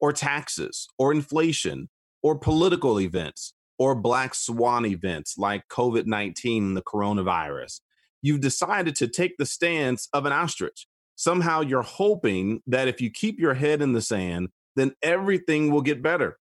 or 0.02 0.12
taxes 0.12 0.88
or 0.98 1.12
inflation 1.14 1.90
or 2.24 2.38
political 2.38 3.00
events 3.00 3.54
or 3.78 3.96
black 3.96 4.34
swan 4.36 4.86
events 4.86 5.38
like 5.38 5.68
COVID 5.70 6.06
19 6.06 6.64
and 6.64 6.78
the 6.78 6.82
coronavirus. 6.82 7.82
You've 8.22 8.42
decided 8.42 8.96
to 8.98 9.08
take 9.08 9.38
the 9.38 9.46
stance 9.46 10.10
of 10.14 10.26
an 10.26 10.34
ostrich. 10.34 10.88
Somehow 11.16 11.62
you're 11.62 11.82
hoping 11.82 12.62
that 12.68 12.88
if 12.88 13.02
you 13.02 13.10
keep 13.10 13.40
your 13.40 13.54
head 13.54 13.82
in 13.82 13.94
the 13.94 14.02
sand, 14.02 14.50
then 14.76 14.94
everything 15.02 15.72
will 15.72 15.82
get 15.82 16.02
better. 16.02 16.38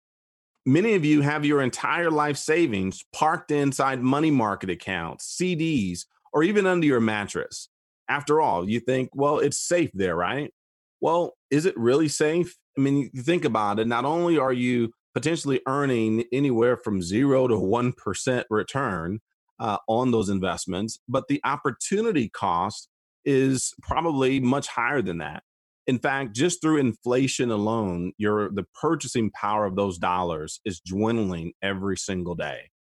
Many 0.65 0.93
of 0.95 1.03
you 1.03 1.21
have 1.21 1.45
your 1.45 1.61
entire 1.61 2.09
life 2.09 2.37
savings 2.37 3.03
parked 3.13 3.51
inside 3.51 4.01
money 4.01 4.31
market 4.31 4.69
accounts, 4.69 5.35
CDs, 5.39 6.05
or 6.31 6.43
even 6.43 6.65
under 6.65 6.87
your 6.87 7.01
mattress. 7.01 7.69
After 8.07 8.41
all, 8.41 8.67
you 8.67 8.79
think, 8.79 9.09
well, 9.13 9.39
it's 9.39 9.59
safe 9.59 9.91
there, 9.93 10.15
right? 10.15 10.53
Well, 11.01 11.35
is 11.51 11.65
it 11.65 11.77
really 11.77 12.07
safe? 12.07 12.55
I 12.77 12.81
mean, 12.81 13.09
you 13.13 13.21
think 13.21 13.45
about 13.45 13.79
it. 13.79 13.87
Not 13.87 14.05
only 14.05 14.37
are 14.37 14.53
you 14.53 14.93
potentially 15.13 15.61
earning 15.67 16.23
anywhere 16.31 16.77
from 16.77 17.01
zero 17.01 17.47
to 17.47 17.55
1% 17.55 18.43
return 18.49 19.19
uh, 19.59 19.77
on 19.87 20.11
those 20.11 20.29
investments, 20.29 20.99
but 21.07 21.27
the 21.27 21.39
opportunity 21.43 22.29
cost 22.29 22.89
is 23.25 23.73
probably 23.81 24.39
much 24.39 24.67
higher 24.67 25.01
than 25.01 25.19
that. 25.19 25.43
In 25.85 25.99
fact, 25.99 26.35
just 26.35 26.61
through 26.61 26.77
inflation 26.77 27.51
alone, 27.51 28.13
your 28.17 28.49
the 28.51 28.65
purchasing 28.79 29.31
power 29.31 29.65
of 29.65 29.75
those 29.75 29.97
dollars 29.97 30.61
is 30.65 30.79
dwindling 30.79 31.53
every 31.61 31.97
single 31.97 32.35
day. 32.35 32.71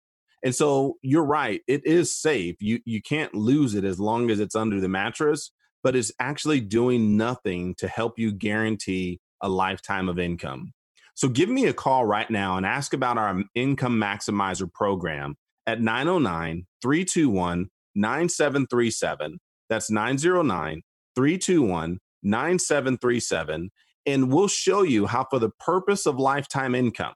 And 0.43 0.55
so 0.55 0.97
you're 1.01 1.25
right, 1.25 1.61
it 1.67 1.85
is 1.85 2.17
safe. 2.17 2.55
You 2.59 2.79
you 2.85 3.01
can't 3.01 3.33
lose 3.33 3.75
it 3.75 3.83
as 3.83 3.99
long 3.99 4.29
as 4.29 4.39
it's 4.39 4.55
under 4.55 4.79
the 4.79 4.89
mattress, 4.89 5.51
but 5.83 5.95
it's 5.95 6.11
actually 6.19 6.61
doing 6.61 7.17
nothing 7.17 7.75
to 7.75 7.87
help 7.87 8.17
you 8.17 8.31
guarantee 8.31 9.19
a 9.41 9.49
lifetime 9.49 10.07
of 10.07 10.17
income. 10.17 10.73
So 11.15 11.29
give 11.29 11.49
me 11.49 11.65
a 11.65 11.73
call 11.73 12.05
right 12.05 12.29
now 12.29 12.57
and 12.57 12.65
ask 12.65 12.93
about 12.93 13.17
our 13.17 13.43
income 13.55 13.99
maximizer 13.99 14.71
program 14.71 15.35
at 15.67 15.81
909 15.81 16.65
321 16.81 17.69
9737. 17.95 19.39
That's 19.69 19.91
909 19.91 20.81
321 21.15 21.99
9737. 22.23 23.71
And 24.05 24.33
we'll 24.33 24.47
show 24.47 24.81
you 24.81 25.05
how, 25.05 25.25
for 25.29 25.39
the 25.39 25.51
purpose 25.59 26.05
of 26.05 26.19
lifetime 26.19 26.75
income, 26.75 27.13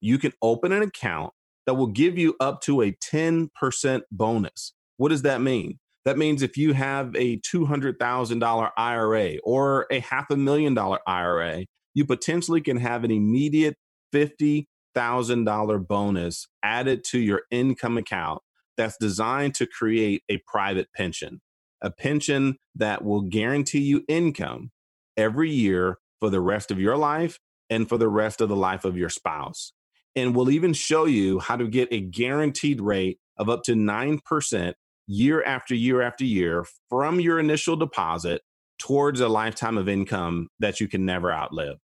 you 0.00 0.18
can 0.18 0.32
open 0.40 0.72
an 0.72 0.82
account 0.82 1.32
that 1.66 1.74
will 1.74 1.88
give 1.88 2.18
you 2.18 2.34
up 2.40 2.60
to 2.62 2.82
a 2.82 2.92
10% 2.92 4.02
bonus. 4.10 4.72
What 4.96 5.10
does 5.10 5.22
that 5.22 5.40
mean? 5.40 5.78
That 6.04 6.18
means 6.18 6.42
if 6.42 6.56
you 6.56 6.72
have 6.72 7.14
a 7.14 7.38
$200,000 7.38 8.70
IRA 8.76 9.36
or 9.44 9.86
a 9.90 10.00
half 10.00 10.30
a 10.30 10.36
million 10.36 10.74
dollar 10.74 10.98
IRA, 11.06 11.64
you 11.94 12.04
potentially 12.04 12.60
can 12.60 12.76
have 12.78 13.04
an 13.04 13.10
immediate 13.10 13.76
$50,000 14.14 15.86
bonus 15.86 16.46
added 16.62 17.04
to 17.04 17.18
your 17.18 17.42
income 17.50 17.98
account 17.98 18.42
that's 18.76 18.96
designed 18.98 19.54
to 19.56 19.66
create 19.66 20.22
a 20.28 20.38
private 20.46 20.88
pension, 20.94 21.40
a 21.82 21.90
pension 21.90 22.56
that 22.74 23.04
will 23.04 23.22
guarantee 23.22 23.82
you 23.82 24.04
income 24.08 24.70
every 25.16 25.50
year 25.50 25.98
for 26.20 26.30
the 26.30 26.40
rest 26.40 26.70
of 26.70 26.80
your 26.80 26.96
life 26.96 27.38
and 27.68 27.88
for 27.88 27.98
the 27.98 28.08
rest 28.08 28.40
of 28.40 28.48
the 28.48 28.56
life 28.56 28.84
of 28.84 28.96
your 28.96 29.08
spouse. 29.08 29.72
And 30.14 30.36
we'll 30.36 30.50
even 30.50 30.72
show 30.72 31.06
you 31.06 31.38
how 31.38 31.56
to 31.56 31.66
get 31.66 31.88
a 31.90 32.00
guaranteed 32.00 32.80
rate 32.80 33.18
of 33.38 33.48
up 33.48 33.62
to 33.64 33.74
9% 33.74 34.74
year 35.06 35.42
after 35.42 35.74
year 35.74 36.02
after 36.02 36.24
year 36.24 36.64
from 36.88 37.18
your 37.18 37.38
initial 37.40 37.76
deposit 37.76 38.42
towards 38.78 39.20
a 39.20 39.28
lifetime 39.28 39.78
of 39.78 39.88
income 39.88 40.48
that 40.58 40.80
you 40.80 40.88
can 40.88 41.06
never 41.06 41.32
outlive. 41.32 41.76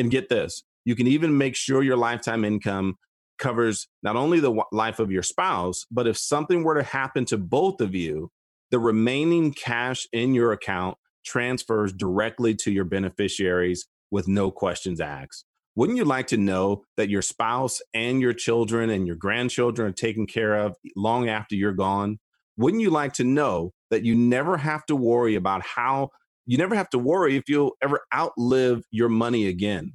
And 0.00 0.10
get 0.10 0.30
this, 0.30 0.62
you 0.86 0.96
can 0.96 1.06
even 1.06 1.36
make 1.36 1.54
sure 1.54 1.82
your 1.82 1.98
lifetime 1.98 2.42
income 2.42 2.96
covers 3.38 3.86
not 4.02 4.16
only 4.16 4.40
the 4.40 4.64
life 4.72 4.98
of 4.98 5.10
your 5.10 5.22
spouse, 5.22 5.84
but 5.90 6.06
if 6.06 6.16
something 6.16 6.64
were 6.64 6.74
to 6.74 6.82
happen 6.82 7.26
to 7.26 7.36
both 7.36 7.82
of 7.82 7.94
you, 7.94 8.30
the 8.70 8.78
remaining 8.78 9.52
cash 9.52 10.06
in 10.10 10.32
your 10.32 10.52
account 10.52 10.96
transfers 11.22 11.92
directly 11.92 12.54
to 12.54 12.72
your 12.72 12.84
beneficiaries 12.84 13.86
with 14.10 14.26
no 14.26 14.50
questions 14.50 15.02
asked. 15.02 15.44
Wouldn't 15.76 15.98
you 15.98 16.06
like 16.06 16.28
to 16.28 16.38
know 16.38 16.84
that 16.96 17.10
your 17.10 17.22
spouse 17.22 17.82
and 17.92 18.22
your 18.22 18.32
children 18.32 18.88
and 18.88 19.06
your 19.06 19.16
grandchildren 19.16 19.90
are 19.90 19.92
taken 19.92 20.26
care 20.26 20.54
of 20.54 20.76
long 20.96 21.28
after 21.28 21.56
you're 21.56 21.72
gone? 21.72 22.20
Wouldn't 22.56 22.82
you 22.82 22.90
like 22.90 23.12
to 23.14 23.24
know 23.24 23.72
that 23.90 24.02
you 24.02 24.14
never 24.14 24.56
have 24.56 24.86
to 24.86 24.96
worry 24.96 25.34
about 25.34 25.62
how 25.62 26.08
you 26.50 26.58
never 26.58 26.74
have 26.74 26.90
to 26.90 26.98
worry 26.98 27.36
if 27.36 27.48
you'll 27.48 27.76
ever 27.80 28.00
outlive 28.12 28.82
your 28.90 29.08
money 29.08 29.46
again? 29.46 29.92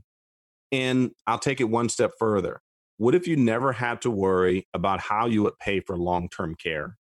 And 0.71 1.11
I'll 1.27 1.37
take 1.37 1.59
it 1.59 1.65
one 1.65 1.89
step 1.89 2.11
further. 2.17 2.61
What 2.95 3.13
if 3.13 3.27
you 3.27 3.35
never 3.35 3.73
had 3.73 4.01
to 4.03 4.09
worry 4.09 4.65
about 4.73 5.01
how 5.01 5.25
you 5.25 5.43
would 5.43 5.59
pay 5.59 5.81
for 5.81 5.97
long 5.97 6.29
term 6.29 6.55
care? 6.55 6.95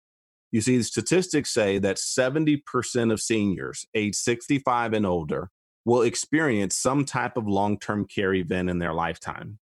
You 0.51 0.59
see, 0.61 0.77
the 0.77 0.83
statistics 0.83 1.53
say 1.53 1.77
that 1.77 1.97
70% 1.97 3.13
of 3.13 3.21
seniors 3.21 3.85
age 3.93 4.15
65 4.15 4.93
and 4.93 5.05
older 5.05 5.51
will 5.85 6.01
experience 6.01 6.75
some 6.75 7.05
type 7.05 7.37
of 7.37 7.47
long 7.47 7.77
term 7.77 8.07
care 8.07 8.33
event 8.33 8.71
in 8.71 8.79
their 8.79 8.93
lifetime. 8.95 9.59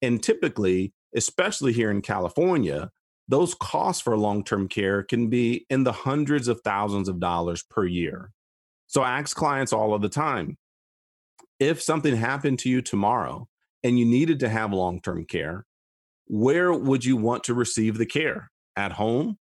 And 0.00 0.22
typically, 0.22 0.94
especially 1.14 1.74
here 1.74 1.90
in 1.90 2.00
California, 2.00 2.92
those 3.28 3.54
costs 3.54 4.00
for 4.00 4.16
long 4.16 4.42
term 4.42 4.68
care 4.68 5.02
can 5.02 5.28
be 5.28 5.66
in 5.68 5.84
the 5.84 5.92
hundreds 5.92 6.48
of 6.48 6.62
thousands 6.62 7.10
of 7.10 7.20
dollars 7.20 7.62
per 7.62 7.84
year. 7.84 8.32
So 8.88 9.02
I 9.02 9.18
ask 9.18 9.36
clients 9.36 9.72
all 9.72 9.94
of 9.94 10.02
the 10.02 10.08
time 10.08 10.56
if 11.60 11.82
something 11.82 12.16
happened 12.16 12.58
to 12.60 12.68
you 12.68 12.82
tomorrow 12.82 13.48
and 13.82 13.98
you 13.98 14.04
needed 14.04 14.40
to 14.40 14.48
have 14.48 14.72
long 14.72 15.00
term 15.00 15.24
care, 15.24 15.64
where 16.26 16.72
would 16.72 17.04
you 17.04 17.16
want 17.16 17.44
to 17.44 17.54
receive 17.54 17.98
the 17.98 18.06
care? 18.06 18.50
At 18.76 18.92
home, 18.92 19.38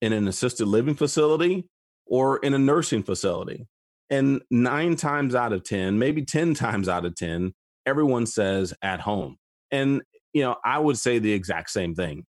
in 0.00 0.12
an 0.12 0.28
assisted 0.28 0.66
living 0.66 0.94
facility, 0.94 1.66
or 2.06 2.38
in 2.38 2.54
a 2.54 2.58
nursing 2.58 3.02
facility? 3.02 3.66
And 4.10 4.42
nine 4.50 4.96
times 4.96 5.34
out 5.34 5.52
of 5.52 5.64
10, 5.64 5.98
maybe 5.98 6.24
10 6.24 6.54
times 6.54 6.88
out 6.88 7.04
of 7.04 7.16
10, 7.16 7.52
everyone 7.86 8.26
says 8.26 8.72
at 8.82 9.00
home. 9.00 9.36
And, 9.70 10.02
you 10.32 10.42
know, 10.42 10.56
I 10.64 10.78
would 10.78 10.98
say 10.98 11.18
the 11.18 11.32
exact 11.32 11.70
same 11.70 11.94
thing 11.94 12.26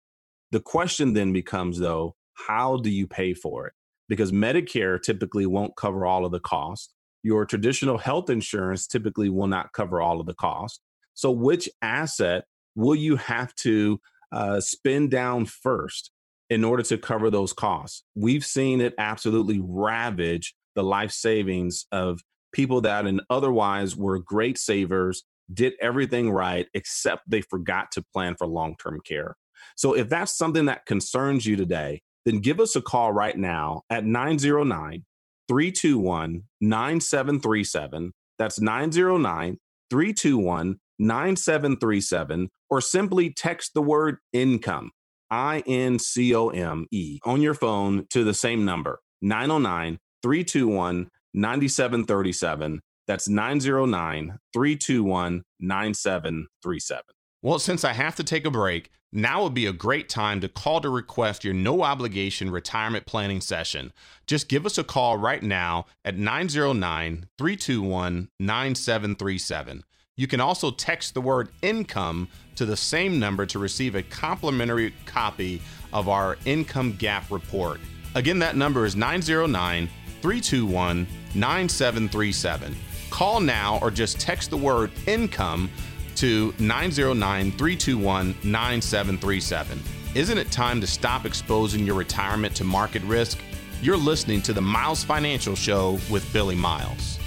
The 0.51 0.61
question 0.61 1.13
then 1.15 1.33
becomes, 1.33 1.79
though, 1.79 2.17
how 2.35 2.79
do 2.79 2.91
you 2.91 3.07
pay 3.07 3.33
for 3.33 3.69
it? 3.69 3.75
Because 4.09 4.33
Medicare 4.33 5.01
typically 5.01 5.47
won't 5.47 5.77
cover 5.77 6.05
all 6.07 6.25
of 6.25 6.33
the 6.33 6.41
cost. 6.41 6.93
Your 7.23 7.47
traditional 7.47 7.99
health 7.99 8.29
insurance 8.29 8.87
typically 8.87 9.31
will 9.31 9.47
not 9.47 9.73
cover 9.73 10.01
all 10.01 10.21
of 10.21 10.27
the 10.27 10.35
cost. 10.35 10.81
So, 11.15 11.31
which 11.31 11.69
asset 11.81 12.45
will 12.75 12.95
you 12.95 13.17
have 13.17 13.55
to 13.57 14.01
uh, 14.33 14.61
spend 14.61 15.11
down 15.11 15.47
first 15.47 16.11
in 16.51 16.65
order 16.65 16.83
to 16.83 16.99
cover 16.99 17.31
those 17.31 17.53
costs? 17.53 18.05
We've 18.15 18.45
seen 18.45 18.81
it 18.81 18.95
absolutely 18.99 19.61
ravage 19.63 20.55
the 20.75 20.83
life 20.83 21.13
savings 21.13 21.87
of 21.93 22.21
people 22.53 22.81
that 22.83 23.07
and 23.07 23.23
otherwise 23.31 23.97
were 23.97 24.19
great 24.19 24.59
savers, 24.59 25.25
did 25.53 25.75
everything 25.81 26.31
right, 26.31 26.67
except 26.75 27.23
they 27.29 27.41
forgot 27.41 27.93
to 27.93 28.03
plan 28.13 28.35
for 28.35 28.47
long 28.47 28.77
term 28.77 29.01
care. 29.05 29.37
So, 29.77 29.95
if 29.95 30.09
that's 30.09 30.37
something 30.37 30.67
that 30.67 30.87
concerns 30.87 31.47
you 31.47 31.57
today, 31.57 32.03
then 32.25 32.41
give 32.41 32.61
us 32.61 32.77
a 32.77 32.83
call 32.83 33.13
right 33.13 33.37
now 33.37 33.83
at 33.91 34.05
909 34.05 35.05
321 35.49 36.43
9737. 36.61 38.13
That's 38.39 38.61
909 38.61 39.59
321 39.91 40.79
9737, 40.99 42.49
or 42.71 42.81
simply 42.81 43.33
text 43.33 43.75
the 43.75 43.83
word 43.83 44.19
income, 44.33 44.91
I 45.31 45.63
N 45.67 45.99
C 45.99 46.35
O 46.35 46.49
M 46.49 46.87
E, 46.91 47.19
on 47.25 47.43
your 47.43 47.55
phone 47.55 48.07
to 48.11 48.25
the 48.25 48.35
same 48.35 48.65
number, 48.65 49.01
909 49.23 49.99
321 50.23 51.09
9737. 51.35 52.81
That's 53.07 53.29
909 53.29 54.39
321 54.53 55.43
9737. 55.61 57.03
Well, 57.43 57.59
since 57.59 57.85
I 57.85 57.93
have 57.93 58.17
to 58.17 58.25
take 58.25 58.47
a 58.47 58.51
break, 58.51 58.91
now 59.15 59.45
would 59.45 59.55
be 59.55 59.67
a 59.67 59.73
great 59.73 60.09
time 60.09 60.41
to 60.41 60.49
call 60.49 60.81
to 60.81 60.91
request 60.91 61.45
your 61.45 61.55
no 61.55 61.83
obligation 61.83 62.51
retirement 62.51 63.07
planning 63.07 63.41
session. 63.41 63.93
Just 64.27 64.49
give 64.49 64.67
us 64.67 64.77
a 64.77 64.85
call 64.85 65.17
right 65.17 65.43
now 65.43 65.87
at 66.05 66.19
909 66.19 67.29
321 67.39 68.29
9737. 68.41 69.85
You 70.17 70.27
can 70.27 70.41
also 70.41 70.71
text 70.71 71.15
the 71.15 71.21
word 71.21 71.49
income 71.63 72.29
to 72.57 72.67
the 72.67 72.77
same 72.77 73.19
number 73.19 73.47
to 73.47 73.59
receive 73.59 73.95
a 73.95 74.03
complimentary 74.03 74.93
copy 75.07 75.63
of 75.93 76.09
our 76.09 76.37
income 76.45 76.93
gap 76.93 77.31
report. 77.31 77.81
Again, 78.15 78.41
that 78.41 78.57
number 78.57 78.85
is 78.85 78.97
909 78.97 79.89
321 80.23 81.07
9737. 81.35 82.77
Call 83.11 83.41
now 83.41 83.79
or 83.81 83.91
just 83.91 84.19
text 84.19 84.51
the 84.51 84.57
word 84.57 84.91
income 85.07 85.71
to 86.17 86.55
909 86.59 87.53
321 87.53 88.35
9737. 88.43 89.83
Isn't 90.15 90.39
it 90.39 90.51
time 90.51 90.81
to 90.81 90.87
stop 90.87 91.27
exposing 91.27 91.85
your 91.85 91.97
retirement 91.97 92.55
to 92.57 92.65
market 92.65 93.03
risk? 93.03 93.39
You're 93.83 93.97
listening 93.97 94.41
to 94.43 94.53
the 94.53 94.61
Miles 94.61 95.03
Financial 95.03 95.55
Show 95.55 95.99
with 96.11 96.31
Billy 96.33 96.55
Miles. 96.55 97.19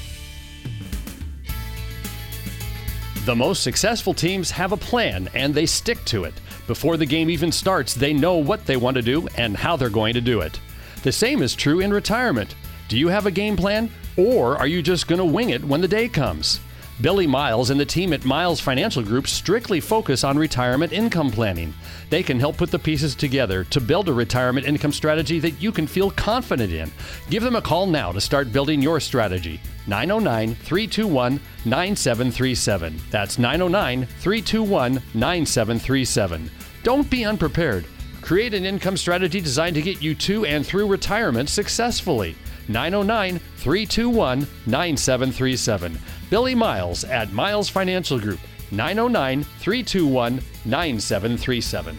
The 3.26 3.36
most 3.36 3.62
successful 3.62 4.14
teams 4.14 4.50
have 4.52 4.72
a 4.72 4.78
plan 4.78 5.30
and 5.34 5.54
they 5.54 5.66
stick 5.66 6.04
to 6.06 6.24
it. 6.24 6.34
Before 6.66 6.96
the 6.96 7.06
game 7.06 7.30
even 7.30 7.52
starts, 7.52 7.94
they 7.94 8.14
know 8.14 8.38
what 8.38 8.66
they 8.66 8.78
want 8.78 8.96
to 8.96 9.02
do 9.02 9.28
and 9.38 9.58
how 9.58 9.76
they're 9.76 9.90
going 9.90 10.14
to 10.14 10.22
do 10.22 10.42
it. 10.42 10.60
The 11.04 11.12
same 11.12 11.42
is 11.42 11.56
true 11.56 11.82
in 11.82 11.92
retirement. 11.92 12.56
Do 12.88 12.98
you 12.98 13.10
have 13.10 13.26
a 13.26 13.32
game 13.32 13.58
plan, 13.58 13.92
or 14.16 14.58
are 14.58 14.68
you 14.68 14.82
just 14.82 15.08
going 15.08 15.20
to 15.20 15.26
wing 15.26 15.50
it 15.50 15.64
when 15.64 15.82
the 15.82 15.88
day 15.88 16.08
comes? 16.08 16.62
Billy 17.00 17.28
Miles 17.28 17.70
and 17.70 17.80
the 17.80 17.86
team 17.86 18.12
at 18.12 18.26
Miles 18.26 18.60
Financial 18.60 19.04
Group 19.04 19.28
strictly 19.28 19.80
focus 19.80 20.24
on 20.24 20.36
retirement 20.36 20.92
income 20.92 21.30
planning. 21.30 21.72
They 22.10 22.24
can 22.24 22.40
help 22.40 22.58
put 22.58 22.72
the 22.72 22.80
pieces 22.80 23.14
together 23.14 23.64
to 23.66 23.80
build 23.80 24.10
a 24.10 24.14
retirement 24.14 24.66
income 24.66 24.92
strategy 24.92 25.40
that 25.40 25.62
you 25.62 25.72
can 25.72 25.86
feel 25.86 26.10
confident 26.10 26.74
in. 26.74 26.92
Give 27.30 27.44
them 27.44 27.56
a 27.56 27.62
call 27.62 27.86
now 27.86 28.12
to 28.12 28.20
start 28.20 28.52
building 28.52 28.82
your 28.82 29.00
strategy. 29.00 29.62
909 29.86 30.56
321 30.56 31.40
9737. 31.66 33.00
That's 33.12 33.38
909 33.38 34.08
321 34.08 34.94
9737. 35.14 36.50
Don't 36.82 37.10
be 37.12 37.26
unprepared. 37.26 37.86
Create 38.22 38.56
an 38.56 38.66
income 38.66 38.98
strategy 38.98 39.40
designed 39.40 39.76
to 39.76 39.84
get 39.84 40.02
you 40.02 40.16
to 40.16 40.46
and 40.46 40.66
through 40.66 40.88
retirement 40.88 41.48
successfully. 41.48 42.36
909 42.68 43.40
321 43.58 44.48
9737. 44.66 45.98
Billy 46.30 46.56
Miles 46.56 47.06
at 47.06 47.32
Miles 47.32 47.70
Financial 47.70 48.20
Group, 48.20 48.40
909 48.72 49.44
321 49.44 50.42
9737. 50.66 51.98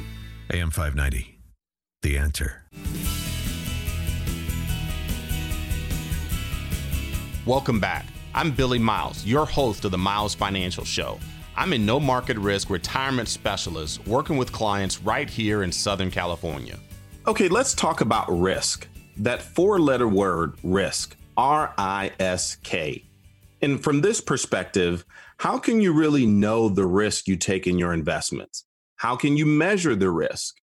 AM 0.53 0.71
590. 0.71 1.39
The 2.03 2.19
answer. 2.19 2.63
Welcome 7.47 7.81
back. 7.81 8.05
I'm 8.35 8.51
Billy 8.51 8.79
Miles, 8.79 9.25
your 9.25 9.47
host 9.47 9.87
of 9.87 9.93
the 9.93 9.99
Miles 9.99 10.35
Financial 10.35 10.85
Show. 10.85 11.19
I'm 11.57 11.73
a 11.73 11.79
no 11.79 11.99
market 11.99 12.37
risk 12.37 12.69
retirement 12.69 13.31
specialist 13.31 14.07
working 14.07 14.37
with 14.37 14.53
clients 14.53 15.01
right 15.01 15.29
here 15.29 15.63
in 15.63 15.73
Southern 15.73 16.11
California. 16.11 16.79
Okay, 17.27 17.49
let's 17.49 17.73
talk 17.73 18.03
about 18.03 18.29
risk. 18.29 18.87
That 19.17 19.41
four 19.41 19.81
letter 19.81 20.07
word, 20.07 20.57
risk, 20.63 21.17
R 21.39 21.73
I 21.79 22.13
S 22.21 22.57
K. 22.63 23.08
And 23.61 23.83
from 23.83 24.01
this 24.01 24.21
perspective, 24.21 25.05
how 25.39 25.59
can 25.59 25.81
you 25.81 25.93
really 25.93 26.27
know 26.27 26.69
the 26.69 26.87
risk 26.87 27.27
you 27.27 27.37
take 27.37 27.67
in 27.67 27.79
your 27.79 27.93
investments? 27.93 28.65
How 28.97 29.17
can 29.17 29.37
you 29.37 29.47
measure 29.47 29.97
the 29.97 30.11
risk? 30.11 30.57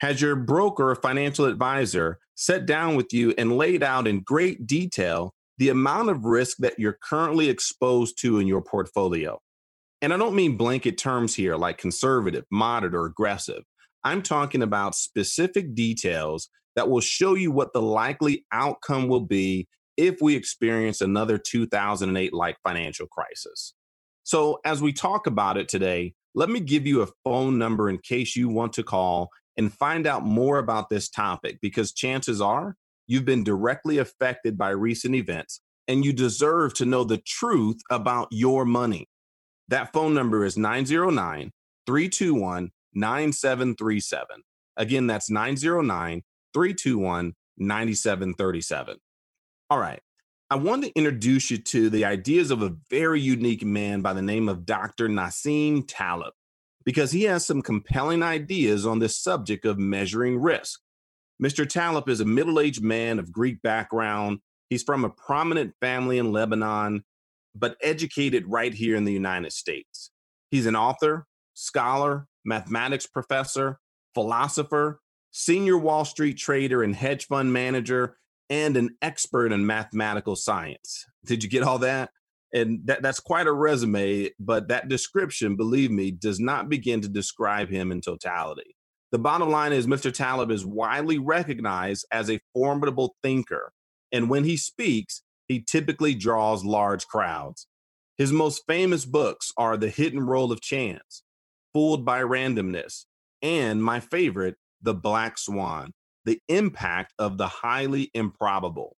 Has 0.00 0.20
your 0.20 0.34
broker 0.34 0.90
or 0.90 0.94
financial 0.96 1.44
advisor 1.44 2.18
sat 2.34 2.66
down 2.66 2.96
with 2.96 3.12
you 3.12 3.34
and 3.38 3.56
laid 3.56 3.82
out 3.82 4.08
in 4.08 4.20
great 4.20 4.66
detail 4.66 5.34
the 5.58 5.68
amount 5.68 6.10
of 6.10 6.24
risk 6.24 6.56
that 6.58 6.78
you're 6.78 6.98
currently 7.00 7.48
exposed 7.48 8.20
to 8.22 8.38
in 8.38 8.48
your 8.48 8.62
portfolio? 8.62 9.38
And 10.00 10.12
I 10.12 10.16
don't 10.16 10.34
mean 10.34 10.56
blanket 10.56 10.98
terms 10.98 11.36
here 11.36 11.54
like 11.54 11.78
conservative, 11.78 12.44
moderate, 12.50 12.94
or 12.94 13.06
aggressive. 13.06 13.62
I'm 14.02 14.22
talking 14.22 14.62
about 14.62 14.96
specific 14.96 15.76
details 15.76 16.48
that 16.74 16.88
will 16.88 17.00
show 17.00 17.34
you 17.34 17.52
what 17.52 17.72
the 17.72 17.82
likely 17.82 18.44
outcome 18.50 19.06
will 19.06 19.20
be 19.20 19.68
if 19.96 20.20
we 20.20 20.36
experience 20.36 21.00
another 21.00 21.38
2008 21.38 22.32
like 22.32 22.56
financial 22.62 23.06
crisis. 23.06 23.74
So, 24.24 24.60
as 24.64 24.80
we 24.80 24.92
talk 24.92 25.26
about 25.26 25.56
it 25.56 25.68
today, 25.68 26.14
let 26.34 26.48
me 26.48 26.60
give 26.60 26.86
you 26.86 27.02
a 27.02 27.08
phone 27.24 27.58
number 27.58 27.90
in 27.90 27.98
case 27.98 28.36
you 28.36 28.48
want 28.48 28.72
to 28.74 28.82
call 28.82 29.30
and 29.56 29.72
find 29.72 30.06
out 30.06 30.24
more 30.24 30.58
about 30.58 30.88
this 30.88 31.08
topic 31.08 31.58
because 31.60 31.92
chances 31.92 32.40
are 32.40 32.76
you've 33.06 33.24
been 33.24 33.44
directly 33.44 33.98
affected 33.98 34.56
by 34.56 34.70
recent 34.70 35.14
events 35.14 35.60
and 35.88 36.04
you 36.04 36.12
deserve 36.12 36.72
to 36.74 36.86
know 36.86 37.04
the 37.04 37.18
truth 37.18 37.80
about 37.90 38.28
your 38.30 38.64
money. 38.64 39.08
That 39.68 39.92
phone 39.92 40.14
number 40.14 40.44
is 40.44 40.56
909 40.56 41.50
321 41.86 42.70
9737. 42.94 44.26
Again, 44.76 45.06
that's 45.06 45.30
909 45.30 46.22
321 46.54 47.34
9737. 47.58 48.96
All 49.72 49.78
right. 49.78 50.00
I 50.50 50.56
want 50.56 50.84
to 50.84 50.92
introduce 50.92 51.50
you 51.50 51.56
to 51.56 51.88
the 51.88 52.04
ideas 52.04 52.50
of 52.50 52.60
a 52.60 52.76
very 52.90 53.22
unique 53.22 53.64
man 53.64 54.02
by 54.02 54.12
the 54.12 54.20
name 54.20 54.50
of 54.50 54.66
Dr. 54.66 55.08
Nassim 55.08 55.84
Taleb, 55.88 56.34
because 56.84 57.10
he 57.10 57.22
has 57.22 57.46
some 57.46 57.62
compelling 57.62 58.22
ideas 58.22 58.84
on 58.84 58.98
this 58.98 59.18
subject 59.18 59.64
of 59.64 59.78
measuring 59.78 60.36
risk. 60.36 60.78
Mr. 61.42 61.66
Taleb 61.66 62.10
is 62.10 62.20
a 62.20 62.26
middle 62.26 62.60
aged 62.60 62.82
man 62.82 63.18
of 63.18 63.32
Greek 63.32 63.62
background. 63.62 64.40
He's 64.68 64.82
from 64.82 65.06
a 65.06 65.08
prominent 65.08 65.72
family 65.80 66.18
in 66.18 66.32
Lebanon, 66.32 67.04
but 67.54 67.78
educated 67.80 68.44
right 68.46 68.74
here 68.74 68.94
in 68.94 69.06
the 69.06 69.12
United 69.14 69.54
States. 69.54 70.10
He's 70.50 70.66
an 70.66 70.76
author, 70.76 71.24
scholar, 71.54 72.26
mathematics 72.44 73.06
professor, 73.06 73.78
philosopher, 74.12 75.00
senior 75.30 75.78
Wall 75.78 76.04
Street 76.04 76.36
trader, 76.36 76.82
and 76.82 76.94
hedge 76.94 77.26
fund 77.26 77.54
manager 77.54 78.18
and 78.52 78.76
an 78.76 78.94
expert 79.00 79.50
in 79.50 79.64
mathematical 79.64 80.36
science. 80.36 81.06
Did 81.24 81.42
you 81.42 81.48
get 81.48 81.62
all 81.62 81.78
that? 81.78 82.10
And 82.52 82.80
that, 82.84 83.00
that's 83.00 83.18
quite 83.18 83.46
a 83.46 83.52
resume, 83.52 84.28
but 84.38 84.68
that 84.68 84.90
description, 84.90 85.56
believe 85.56 85.90
me, 85.90 86.10
does 86.10 86.38
not 86.38 86.68
begin 86.68 87.00
to 87.00 87.08
describe 87.08 87.70
him 87.70 87.90
in 87.90 88.02
totality. 88.02 88.76
The 89.10 89.18
bottom 89.18 89.48
line 89.50 89.72
is 89.72 89.86
Mr. 89.86 90.12
Taleb 90.12 90.50
is 90.50 90.66
widely 90.66 91.18
recognized 91.18 92.04
as 92.12 92.28
a 92.28 92.40
formidable 92.52 93.16
thinker. 93.22 93.72
And 94.12 94.28
when 94.28 94.44
he 94.44 94.58
speaks, 94.58 95.22
he 95.48 95.62
typically 95.62 96.14
draws 96.14 96.62
large 96.62 97.06
crowds. 97.06 97.66
His 98.18 98.32
most 98.32 98.64
famous 98.68 99.06
books 99.06 99.50
are 99.56 99.78
The 99.78 99.88
Hidden 99.88 100.20
Role 100.26 100.52
of 100.52 100.60
Chance, 100.60 101.22
Fooled 101.72 102.04
by 102.04 102.20
Randomness, 102.20 103.06
and 103.40 103.82
my 103.82 103.98
favorite, 103.98 104.56
The 104.82 104.92
Black 104.92 105.38
Swan 105.38 105.94
the 106.24 106.40
impact 106.48 107.12
of 107.18 107.38
the 107.38 107.48
highly 107.48 108.10
improbable. 108.14 108.96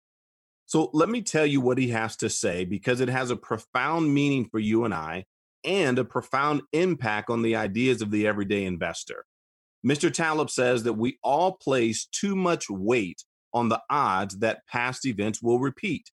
So 0.66 0.90
let 0.94 1.10
me 1.10 1.22
tell 1.22 1.46
you 1.46 1.62
what 1.62 1.78
he 1.78 1.90
has 1.90 2.16
to 2.18 2.30
say 2.30 2.66
because 2.66 3.00
it 3.00 3.10
has 3.10 3.30
a 3.30 3.36
profound 3.36 4.14
meaning 4.14 4.48
for 4.50 4.60
you 4.60 4.86
and 4.86 4.94
I 4.94 5.26
and 5.64 6.00
a 6.00 6.06
profound 6.06 6.62
impact 6.72 7.30
on 7.30 7.42
the 7.42 7.56
ideas 7.56 8.02
of 8.02 8.12
the 8.12 8.28
everyday 8.28 8.66
investor. 8.66 9.26
Mr. 9.86 10.12
Taleb 10.12 10.50
says 10.50 10.84
that 10.84 10.94
we 10.94 11.18
all 11.24 11.58
place 11.58 12.06
too 12.06 12.36
much 12.36 12.70
weight 12.70 13.24
on 13.54 13.70
the 13.70 13.82
odds 13.90 14.40
that 14.40 14.66
past 14.68 15.06
events 15.06 15.42
will 15.42 15.60
repeat, 15.60 16.10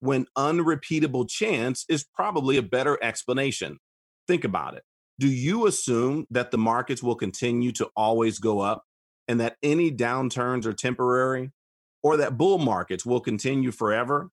when 0.00 0.26
unrepeatable 0.36 1.26
chance 1.26 1.84
is 1.88 2.04
probably 2.04 2.56
a 2.56 2.62
better 2.62 2.98
explanation. 3.02 3.78
Think 4.26 4.44
about 4.44 4.74
it. 4.74 4.84
Do 5.18 5.28
you 5.28 5.66
assume 5.66 6.26
that 6.30 6.52
the 6.52 6.58
markets 6.58 7.02
will 7.02 7.16
continue 7.16 7.72
to 7.72 7.88
always 7.96 8.38
go 8.38 8.60
up 8.60 8.84
and 9.28 9.40
that 9.40 9.56
any 9.62 9.92
downturns 9.92 10.64
are 10.66 10.72
temporary, 10.72 11.52
or 12.02 12.16
that 12.16 12.38
bull 12.38 12.58
markets 12.58 13.04
will 13.04 13.20
continue 13.20 13.70
forever? 13.70 14.30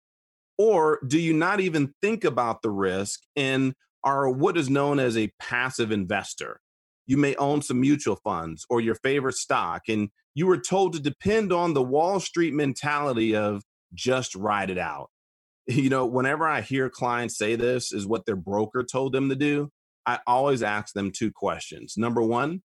Or 0.57 0.99
do 1.05 1.19
you 1.19 1.33
not 1.33 1.59
even 1.59 1.93
think 2.01 2.23
about 2.23 2.61
the 2.61 2.71
risk 2.71 3.21
and 3.35 3.73
are 4.03 4.29
what 4.29 4.57
is 4.57 4.69
known 4.69 4.99
as 4.99 5.17
a 5.17 5.31
passive 5.39 5.91
investor? 5.91 6.61
You 7.07 7.17
may 7.17 7.35
own 7.35 7.61
some 7.61 7.81
mutual 7.81 8.15
funds 8.15 8.65
or 8.69 8.81
your 8.81 8.95
favorite 8.95 9.35
stock, 9.35 9.83
and 9.89 10.09
you 10.33 10.47
were 10.47 10.57
told 10.57 10.93
to 10.93 10.99
depend 10.99 11.51
on 11.51 11.73
the 11.73 11.83
Wall 11.83 12.19
Street 12.19 12.53
mentality 12.53 13.35
of 13.35 13.63
just 13.93 14.35
ride 14.35 14.69
it 14.69 14.77
out. 14.77 15.09
You 15.67 15.89
know, 15.89 16.05
whenever 16.05 16.47
I 16.47 16.61
hear 16.61 16.91
clients 16.91 17.39
say 17.39 17.55
this 17.55 17.91
is 17.91 18.05
what 18.05 18.27
their 18.27 18.35
broker 18.35 18.83
told 18.83 19.13
them 19.13 19.29
to 19.29 19.35
do, 19.35 19.71
I 20.05 20.19
always 20.27 20.61
ask 20.61 20.93
them 20.93 21.11
two 21.11 21.31
questions. 21.31 21.95
Number 21.97 22.21
one, 22.21 22.61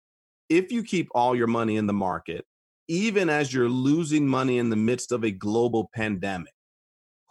if 0.48 0.72
you 0.72 0.82
keep 0.82 1.08
all 1.14 1.34
your 1.34 1.46
money 1.46 1.76
in 1.76 1.87
the 1.87 1.92
market, 1.92 2.44
even 2.88 3.28
as 3.28 3.52
you're 3.52 3.68
losing 3.68 4.26
money 4.26 4.58
in 4.58 4.70
the 4.70 4.76
midst 4.76 5.12
of 5.12 5.24
a 5.24 5.30
global 5.30 5.90
pandemic, 5.94 6.52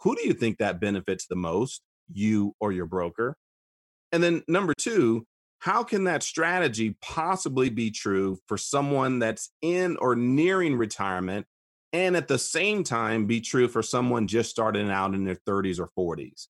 who 0.00 0.14
do 0.14 0.26
you 0.26 0.32
think 0.32 0.58
that 0.58 0.80
benefits 0.80 1.26
the 1.26 1.36
most, 1.36 1.82
you 2.12 2.54
or 2.60 2.72
your 2.72 2.86
broker? 2.86 3.36
And 4.12 4.22
then 4.22 4.42
number 4.48 4.74
two, 4.78 5.26
how 5.58 5.82
can 5.82 6.04
that 6.04 6.22
strategy 6.22 6.96
possibly 7.02 7.68
be 7.68 7.90
true 7.90 8.38
for 8.46 8.56
someone 8.56 9.18
that's 9.18 9.50
in 9.60 9.96
or 9.96 10.14
nearing 10.14 10.76
retirement 10.76 11.46
and 11.92 12.16
at 12.16 12.28
the 12.28 12.38
same 12.38 12.84
time 12.84 13.26
be 13.26 13.40
true 13.40 13.66
for 13.66 13.82
someone 13.82 14.28
just 14.28 14.50
starting 14.50 14.90
out 14.90 15.14
in 15.14 15.24
their 15.24 15.38
30s 15.46 15.80
or 15.80 15.90
40s? 15.98 16.46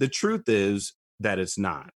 The 0.00 0.08
truth 0.08 0.48
is 0.48 0.94
that 1.20 1.38
it's 1.38 1.56
not. 1.56 1.90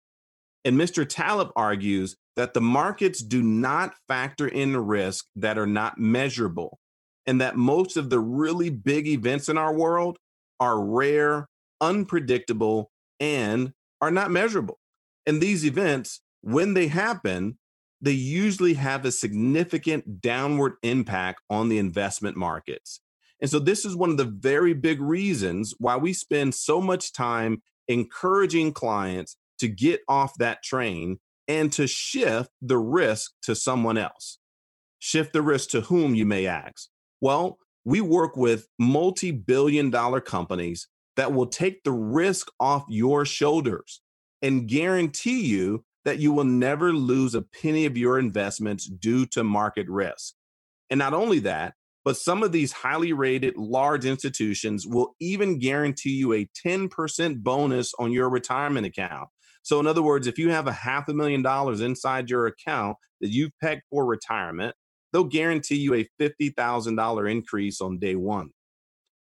And 0.65 0.79
Mr. 0.79 1.09
Taleb 1.09 1.51
argues 1.57 2.17
that 2.37 2.55
the 2.55 2.61
markets 2.61 3.23
do 3.23 3.43
not 3.43 3.95
factor 4.09 4.47
in 4.47 4.77
risk 4.77 5.27
that 5.37 5.59
are 5.59 5.67
not 5.67 5.99
measurable, 5.99 6.79
and 7.27 7.41
that 7.41 7.57
most 7.57 7.97
of 7.97 8.11
the 8.11 8.21
really 8.21 8.71
big 8.71 9.07
events 9.09 9.49
in 9.49 9.59
our 9.59 9.75
world 9.75 10.19
are 10.61 10.85
rare, 10.85 11.49
unpredictable, 11.81 12.91
and 13.21 13.73
are 14.01 14.11
not 14.11 14.31
measurable. 14.31 14.79
And 15.27 15.41
these 15.41 15.65
events, 15.65 16.21
when 16.43 16.75
they 16.75 16.89
happen, 16.89 17.59
they 18.01 18.13
usually 18.13 18.75
have 18.75 19.05
a 19.05 19.11
significant 19.11 20.21
downward 20.21 20.75
impact 20.83 21.41
on 21.49 21.69
the 21.69 21.79
investment 21.79 22.37
markets. 22.37 23.01
And 23.41 23.51
so, 23.51 23.59
this 23.59 23.85
is 23.85 23.97
one 23.97 24.11
of 24.11 24.17
the 24.17 24.25
very 24.25 24.75
big 24.75 25.01
reasons 25.01 25.75
why 25.79 25.97
we 25.97 26.13
spend 26.13 26.55
so 26.55 26.81
much 26.81 27.13
time 27.13 27.63
encouraging 27.89 28.73
clients 28.73 29.37
to 29.59 29.69
get 29.69 30.01
off 30.09 30.33
that 30.39 30.63
train 30.63 31.19
and 31.49 31.73
to 31.73 31.87
shift 31.87 32.51
the 32.61 32.79
risk 32.79 33.33
to 33.43 33.55
someone 33.55 33.99
else. 33.99 34.39
Shift 34.99 35.33
the 35.33 35.43
risk 35.43 35.71
to 35.71 35.83
whom, 35.83 36.15
you 36.15 36.27
may 36.27 36.47
ask? 36.47 36.89
Well, 37.21 37.59
we 37.85 38.01
work 38.01 38.37
with 38.37 38.67
multi 38.79 39.31
billion 39.31 39.91
dollar 39.91 40.21
companies 40.21 40.89
that 41.17 41.33
will 41.33 41.47
take 41.47 41.83
the 41.85 41.93
risk 41.93 42.49
off 42.61 42.85
your 42.89 43.25
shoulders 43.25 44.01
and 44.43 44.69
guarantee 44.69 45.41
you 45.47 45.85
that 46.05 46.19
you 46.19 46.33
will 46.33 46.45
never 46.45 46.93
lose 46.93 47.35
a 47.35 47.43
penny 47.43 47.87
of 47.87 47.97
your 47.97 48.19
investments 48.19 48.87
due 48.87 49.27
to 49.27 49.43
market 49.43 49.89
risk. 49.89 50.35
And 50.91 50.99
not 50.99 51.15
only 51.15 51.41
that, 51.41 51.75
but 52.05 52.17
some 52.17 52.45
of 52.45 52.53
these 52.53 52.71
highly 52.71 53.13
rated 53.13 53.57
large 53.57 54.05
institutions 54.05 54.87
will 54.87 55.17
even 55.19 55.59
guarantee 55.59 56.13
you 56.13 56.33
a 56.33 56.49
10% 56.65 57.43
bonus 57.43 57.93
on 57.99 58.13
your 58.13 58.31
retirement 58.31 58.87
account. 58.87 59.29
So, 59.67 59.81
in 59.81 59.89
other 59.89 60.01
words, 60.01 60.29
if 60.29 60.39
you 60.39 60.51
have 60.51 60.69
a 60.69 60.73
half 60.73 61.09
a 61.09 61.13
million 61.13 61.43
dollars 61.43 61.81
inside 61.81 62.31
your 62.31 62.47
account 62.47 62.99
that 63.21 63.31
you've 63.31 63.51
pegged 63.61 63.83
for 63.91 64.07
retirement, 64.07 64.77
they'll 65.13 65.25
guarantee 65.25 65.75
you 65.75 65.93
a 65.93 66.09
$50,000 66.21 67.29
increase 67.29 67.81
on 67.81 67.99
day 67.99 68.15
one 68.15 68.51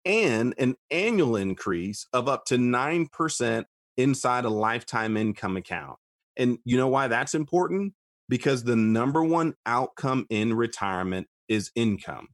and 0.07 0.55
an 0.57 0.77
annual 0.91 1.37
increase 1.37 2.07
of 2.15 2.27
up 2.27 2.47
to 2.47 2.57
9% 2.57 3.65
inside 3.99 4.47
a 4.47 4.49
lifetime 4.49 5.19
income 5.19 5.59
account. 5.59 5.99
And 6.39 6.57
you 6.65 6.79
know 6.79 6.89
why 6.89 7.09
that's 7.09 7.35
important? 7.35 7.93
Because 8.27 8.65
the 8.65 8.77
number 8.77 9.23
one 9.23 9.57
outcome 9.67 10.25
in 10.31 10.55
retirement 10.55 11.27
is 11.51 11.71
income. 11.77 12.29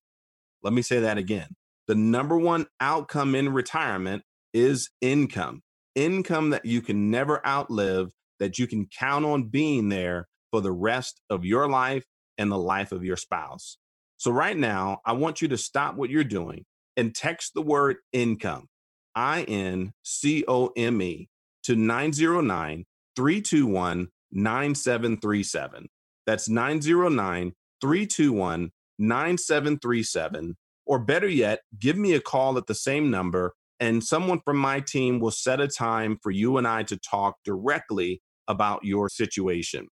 Let 0.63 0.73
me 0.73 0.83
say 0.83 1.01
that 1.01 1.19
again. 1.19 1.49
The 1.89 1.97
number 1.97 2.39
one 2.39 2.67
outcome 2.81 3.35
in 3.35 3.53
retirement 3.53 4.23
is 4.55 4.91
income 5.01 5.65
income 5.97 6.51
that 6.51 6.65
you 6.65 6.81
can 6.81 7.11
never 7.11 7.45
outlive, 7.45 8.13
that 8.39 8.59
you 8.59 8.69
can 8.69 8.87
count 8.87 9.25
on 9.25 9.49
being 9.49 9.89
there 9.89 10.29
for 10.53 10.61
the 10.61 10.71
rest 10.73 11.21
of 11.29 11.45
your 11.45 11.69
life 11.69 12.05
and 12.39 12.53
the 12.53 12.59
life 12.59 12.93
of 12.93 13.03
your 13.03 13.17
spouse. 13.17 13.79
So, 14.19 14.31
right 14.31 14.57
now, 14.57 15.01
I 15.05 15.13
want 15.13 15.43
you 15.43 15.49
to 15.49 15.59
stop 15.59 15.97
what 15.97 16.11
you're 16.11 16.25
doing 16.25 16.65
and 16.97 17.15
text 17.15 17.53
the 17.55 17.63
word 17.63 17.97
income, 18.13 18.69
I 19.15 19.43
N 19.43 19.93
C 20.05 20.45
O 20.47 20.71
M 20.77 21.03
E, 21.03 21.29
to 21.65 21.75
909 21.75 22.85
321 23.17 24.09
9737. 24.33 25.89
That's 26.27 26.49
909 26.49 27.53
321 27.81 28.71
9737. 28.99 30.57
Or 30.87 30.99
better 31.01 31.29
yet, 31.29 31.61
give 31.79 31.97
me 31.97 32.15
a 32.15 32.21
call 32.21 32.57
at 32.59 32.67
the 32.67 32.75
same 32.75 33.11
number 33.11 33.55
and 33.81 34.03
someone 34.03 34.41
from 34.45 34.57
my 34.57 34.81
team 34.81 35.21
will 35.21 35.31
set 35.31 35.61
a 35.61 35.69
time 35.69 36.19
for 36.23 36.31
you 36.31 36.57
and 36.57 36.67
I 36.67 36.83
to 36.85 36.97
talk 36.97 37.37
directly 37.45 38.23
about 38.49 38.85
your 38.85 39.09
situation. 39.09 39.89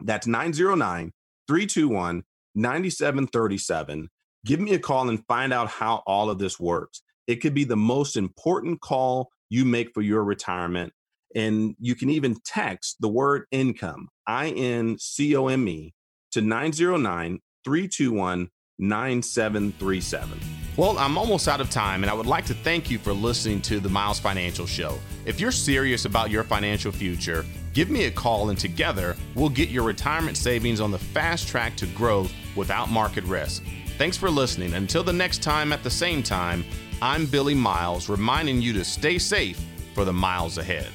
That's 0.00 0.26
909 0.26 1.12
321 1.48 2.22
9737. 2.54 4.08
Give 4.44 4.60
me 4.60 4.74
a 4.74 4.78
call 4.78 5.08
and 5.08 5.24
find 5.26 5.52
out 5.52 5.68
how 5.68 6.02
all 6.06 6.30
of 6.30 6.38
this 6.38 6.60
works. 6.60 7.02
It 7.26 7.36
could 7.36 7.54
be 7.54 7.64
the 7.64 7.76
most 7.76 8.16
important 8.16 8.80
call 8.80 9.30
you 9.48 9.64
make 9.64 9.92
for 9.94 10.02
your 10.02 10.22
retirement. 10.22 10.92
And 11.34 11.74
you 11.80 11.94
can 11.94 12.10
even 12.10 12.36
text 12.44 12.96
the 13.00 13.08
word 13.08 13.46
income, 13.50 14.08
I 14.26 14.50
N 14.50 14.96
C 14.98 15.34
O 15.34 15.48
M 15.48 15.66
E, 15.68 15.94
to 16.32 16.40
909 16.40 17.40
321 17.64 18.50
9737. 18.78 20.63
Well, 20.76 20.98
I'm 20.98 21.16
almost 21.16 21.46
out 21.46 21.60
of 21.60 21.70
time, 21.70 22.02
and 22.02 22.10
I 22.10 22.14
would 22.14 22.26
like 22.26 22.46
to 22.46 22.54
thank 22.54 22.90
you 22.90 22.98
for 22.98 23.12
listening 23.12 23.62
to 23.62 23.78
the 23.78 23.88
Miles 23.88 24.18
Financial 24.18 24.66
Show. 24.66 24.98
If 25.24 25.38
you're 25.38 25.52
serious 25.52 26.04
about 26.04 26.30
your 26.30 26.42
financial 26.42 26.90
future, 26.90 27.46
give 27.74 27.90
me 27.90 28.06
a 28.06 28.10
call, 28.10 28.50
and 28.50 28.58
together 28.58 29.16
we'll 29.36 29.50
get 29.50 29.68
your 29.68 29.84
retirement 29.84 30.36
savings 30.36 30.80
on 30.80 30.90
the 30.90 30.98
fast 30.98 31.46
track 31.46 31.76
to 31.76 31.86
growth 31.86 32.32
without 32.56 32.90
market 32.90 33.22
risk. 33.22 33.62
Thanks 33.98 34.16
for 34.16 34.28
listening. 34.28 34.74
Until 34.74 35.04
the 35.04 35.12
next 35.12 35.44
time 35.44 35.72
at 35.72 35.84
the 35.84 35.90
same 35.90 36.24
time, 36.24 36.64
I'm 37.00 37.26
Billy 37.26 37.54
Miles, 37.54 38.08
reminding 38.08 38.60
you 38.60 38.72
to 38.72 38.84
stay 38.84 39.16
safe 39.16 39.60
for 39.94 40.04
the 40.04 40.12
miles 40.12 40.58
ahead. 40.58 40.88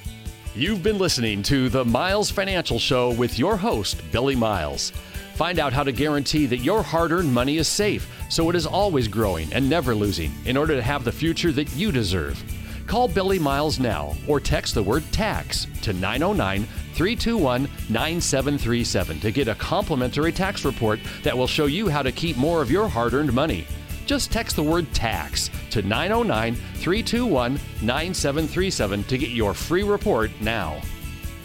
You've 0.56 0.84
been 0.84 0.98
listening 0.98 1.42
to 1.44 1.70
the 1.70 1.86
Miles 1.86 2.30
Financial 2.30 2.80
Show 2.80 3.12
with 3.12 3.39
your 3.39 3.56
host, 3.56 4.02
Billy 4.12 4.36
Miles. 4.36 4.92
Find 5.39 5.58
out 5.58 5.71
how 5.71 5.84
to 5.84 5.93
guarantee 5.93 6.47
that 6.47 6.58
your 6.58 6.84
hard 6.84 7.13
earned 7.13 7.34
money 7.34 7.56
is 7.56 7.67
safe 7.69 8.12
so 8.28 8.49
it 8.49 8.58
is 8.58 8.65
always 8.65 9.08
growing 9.08 9.47
and 9.54 9.69
never 9.69 9.95
losing 9.95 10.34
in 10.43 10.58
order 10.58 10.75
to 10.75 10.82
have 10.82 11.06
the 11.06 11.13
future 11.13 11.54
that 11.54 11.73
you 11.78 11.93
deserve. 11.93 12.43
Call 12.88 13.08
Billy 13.08 13.39
Miles 13.39 13.80
now 13.80 14.17
or 14.28 14.41
text 14.41 14.73
the 14.73 14.84
word 14.84 15.02
tax 15.13 15.65
to 15.84 15.93
909 15.93 16.63
321 16.93 17.69
9737 17.88 19.21
to 19.21 19.32
get 19.32 19.47
a 19.47 19.56
complimentary 19.56 20.34
tax 20.34 20.65
report 20.65 20.99
that 21.23 21.38
will 21.38 21.47
show 21.47 21.67
you 21.67 21.88
how 21.88 22.02
to 22.02 22.12
keep 22.12 22.36
more 22.36 22.62
of 22.62 22.69
your 22.69 22.89
hard 22.89 23.13
earned 23.13 23.32
money. 23.32 23.65
Just 24.06 24.34
text 24.34 24.58
the 24.58 24.63
word 24.63 24.93
tax 24.93 25.49
to 25.69 25.82
909 25.82 26.56
321 26.56 27.54
9737 27.82 29.04
to 29.06 29.17
get 29.17 29.30
your 29.30 29.54
free 29.54 29.84
report 29.84 30.32
now. 30.41 30.82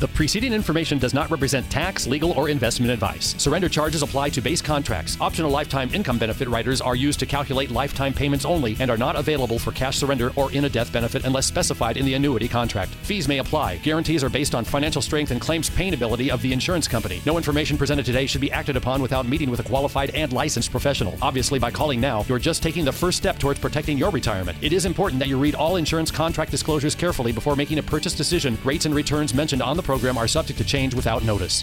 The 0.00 0.08
preceding 0.08 0.52
information 0.52 0.98
does 0.98 1.14
not 1.14 1.30
represent 1.30 1.70
tax, 1.70 2.08
legal, 2.08 2.32
or 2.32 2.48
investment 2.48 2.90
advice. 2.90 3.36
Surrender 3.38 3.68
charges 3.68 4.02
apply 4.02 4.30
to 4.30 4.40
base 4.40 4.60
contracts. 4.60 5.16
Optional 5.20 5.52
lifetime 5.52 5.88
income 5.94 6.18
benefit 6.18 6.48
riders 6.48 6.80
are 6.80 6.96
used 6.96 7.20
to 7.20 7.26
calculate 7.26 7.70
lifetime 7.70 8.12
payments 8.12 8.44
only 8.44 8.76
and 8.80 8.90
are 8.90 8.96
not 8.96 9.14
available 9.14 9.56
for 9.56 9.70
cash 9.70 9.96
surrender 9.96 10.32
or 10.34 10.50
in 10.50 10.64
a 10.64 10.68
death 10.68 10.92
benefit 10.92 11.24
unless 11.24 11.46
specified 11.46 11.96
in 11.96 12.04
the 12.04 12.14
annuity 12.14 12.48
contract. 12.48 12.90
Fees 13.02 13.28
may 13.28 13.38
apply. 13.38 13.76
Guarantees 13.78 14.24
are 14.24 14.28
based 14.28 14.56
on 14.56 14.64
financial 14.64 15.00
strength 15.00 15.30
and 15.30 15.40
claims 15.40 15.70
paying 15.70 15.94
ability 15.94 16.28
of 16.28 16.42
the 16.42 16.52
insurance 16.52 16.88
company. 16.88 17.22
No 17.24 17.36
information 17.36 17.78
presented 17.78 18.04
today 18.04 18.26
should 18.26 18.40
be 18.40 18.50
acted 18.50 18.76
upon 18.76 19.00
without 19.00 19.28
meeting 19.28 19.48
with 19.48 19.60
a 19.60 19.64
qualified 19.64 20.10
and 20.10 20.32
licensed 20.32 20.72
professional. 20.72 21.16
Obviously, 21.22 21.60
by 21.60 21.70
calling 21.70 22.00
now, 22.00 22.24
you're 22.28 22.40
just 22.40 22.64
taking 22.64 22.84
the 22.84 22.92
first 22.92 23.16
step 23.16 23.38
towards 23.38 23.60
protecting 23.60 23.96
your 23.96 24.10
retirement. 24.10 24.58
It 24.60 24.72
is 24.72 24.86
important 24.86 25.20
that 25.20 25.28
you 25.28 25.38
read 25.38 25.54
all 25.54 25.76
insurance 25.76 26.10
contract 26.10 26.50
disclosures 26.50 26.96
carefully 26.96 27.30
before 27.30 27.54
making 27.54 27.78
a 27.78 27.82
purchase 27.82 28.14
decision. 28.14 28.58
Rates 28.64 28.86
and 28.86 28.94
returns 28.94 29.32
mentioned 29.32 29.62
on 29.62 29.76
the 29.76 29.83
program 29.84 30.18
are 30.18 30.26
subject 30.26 30.58
to 30.58 30.64
change 30.64 30.94
without 30.94 31.22
notice. 31.22 31.62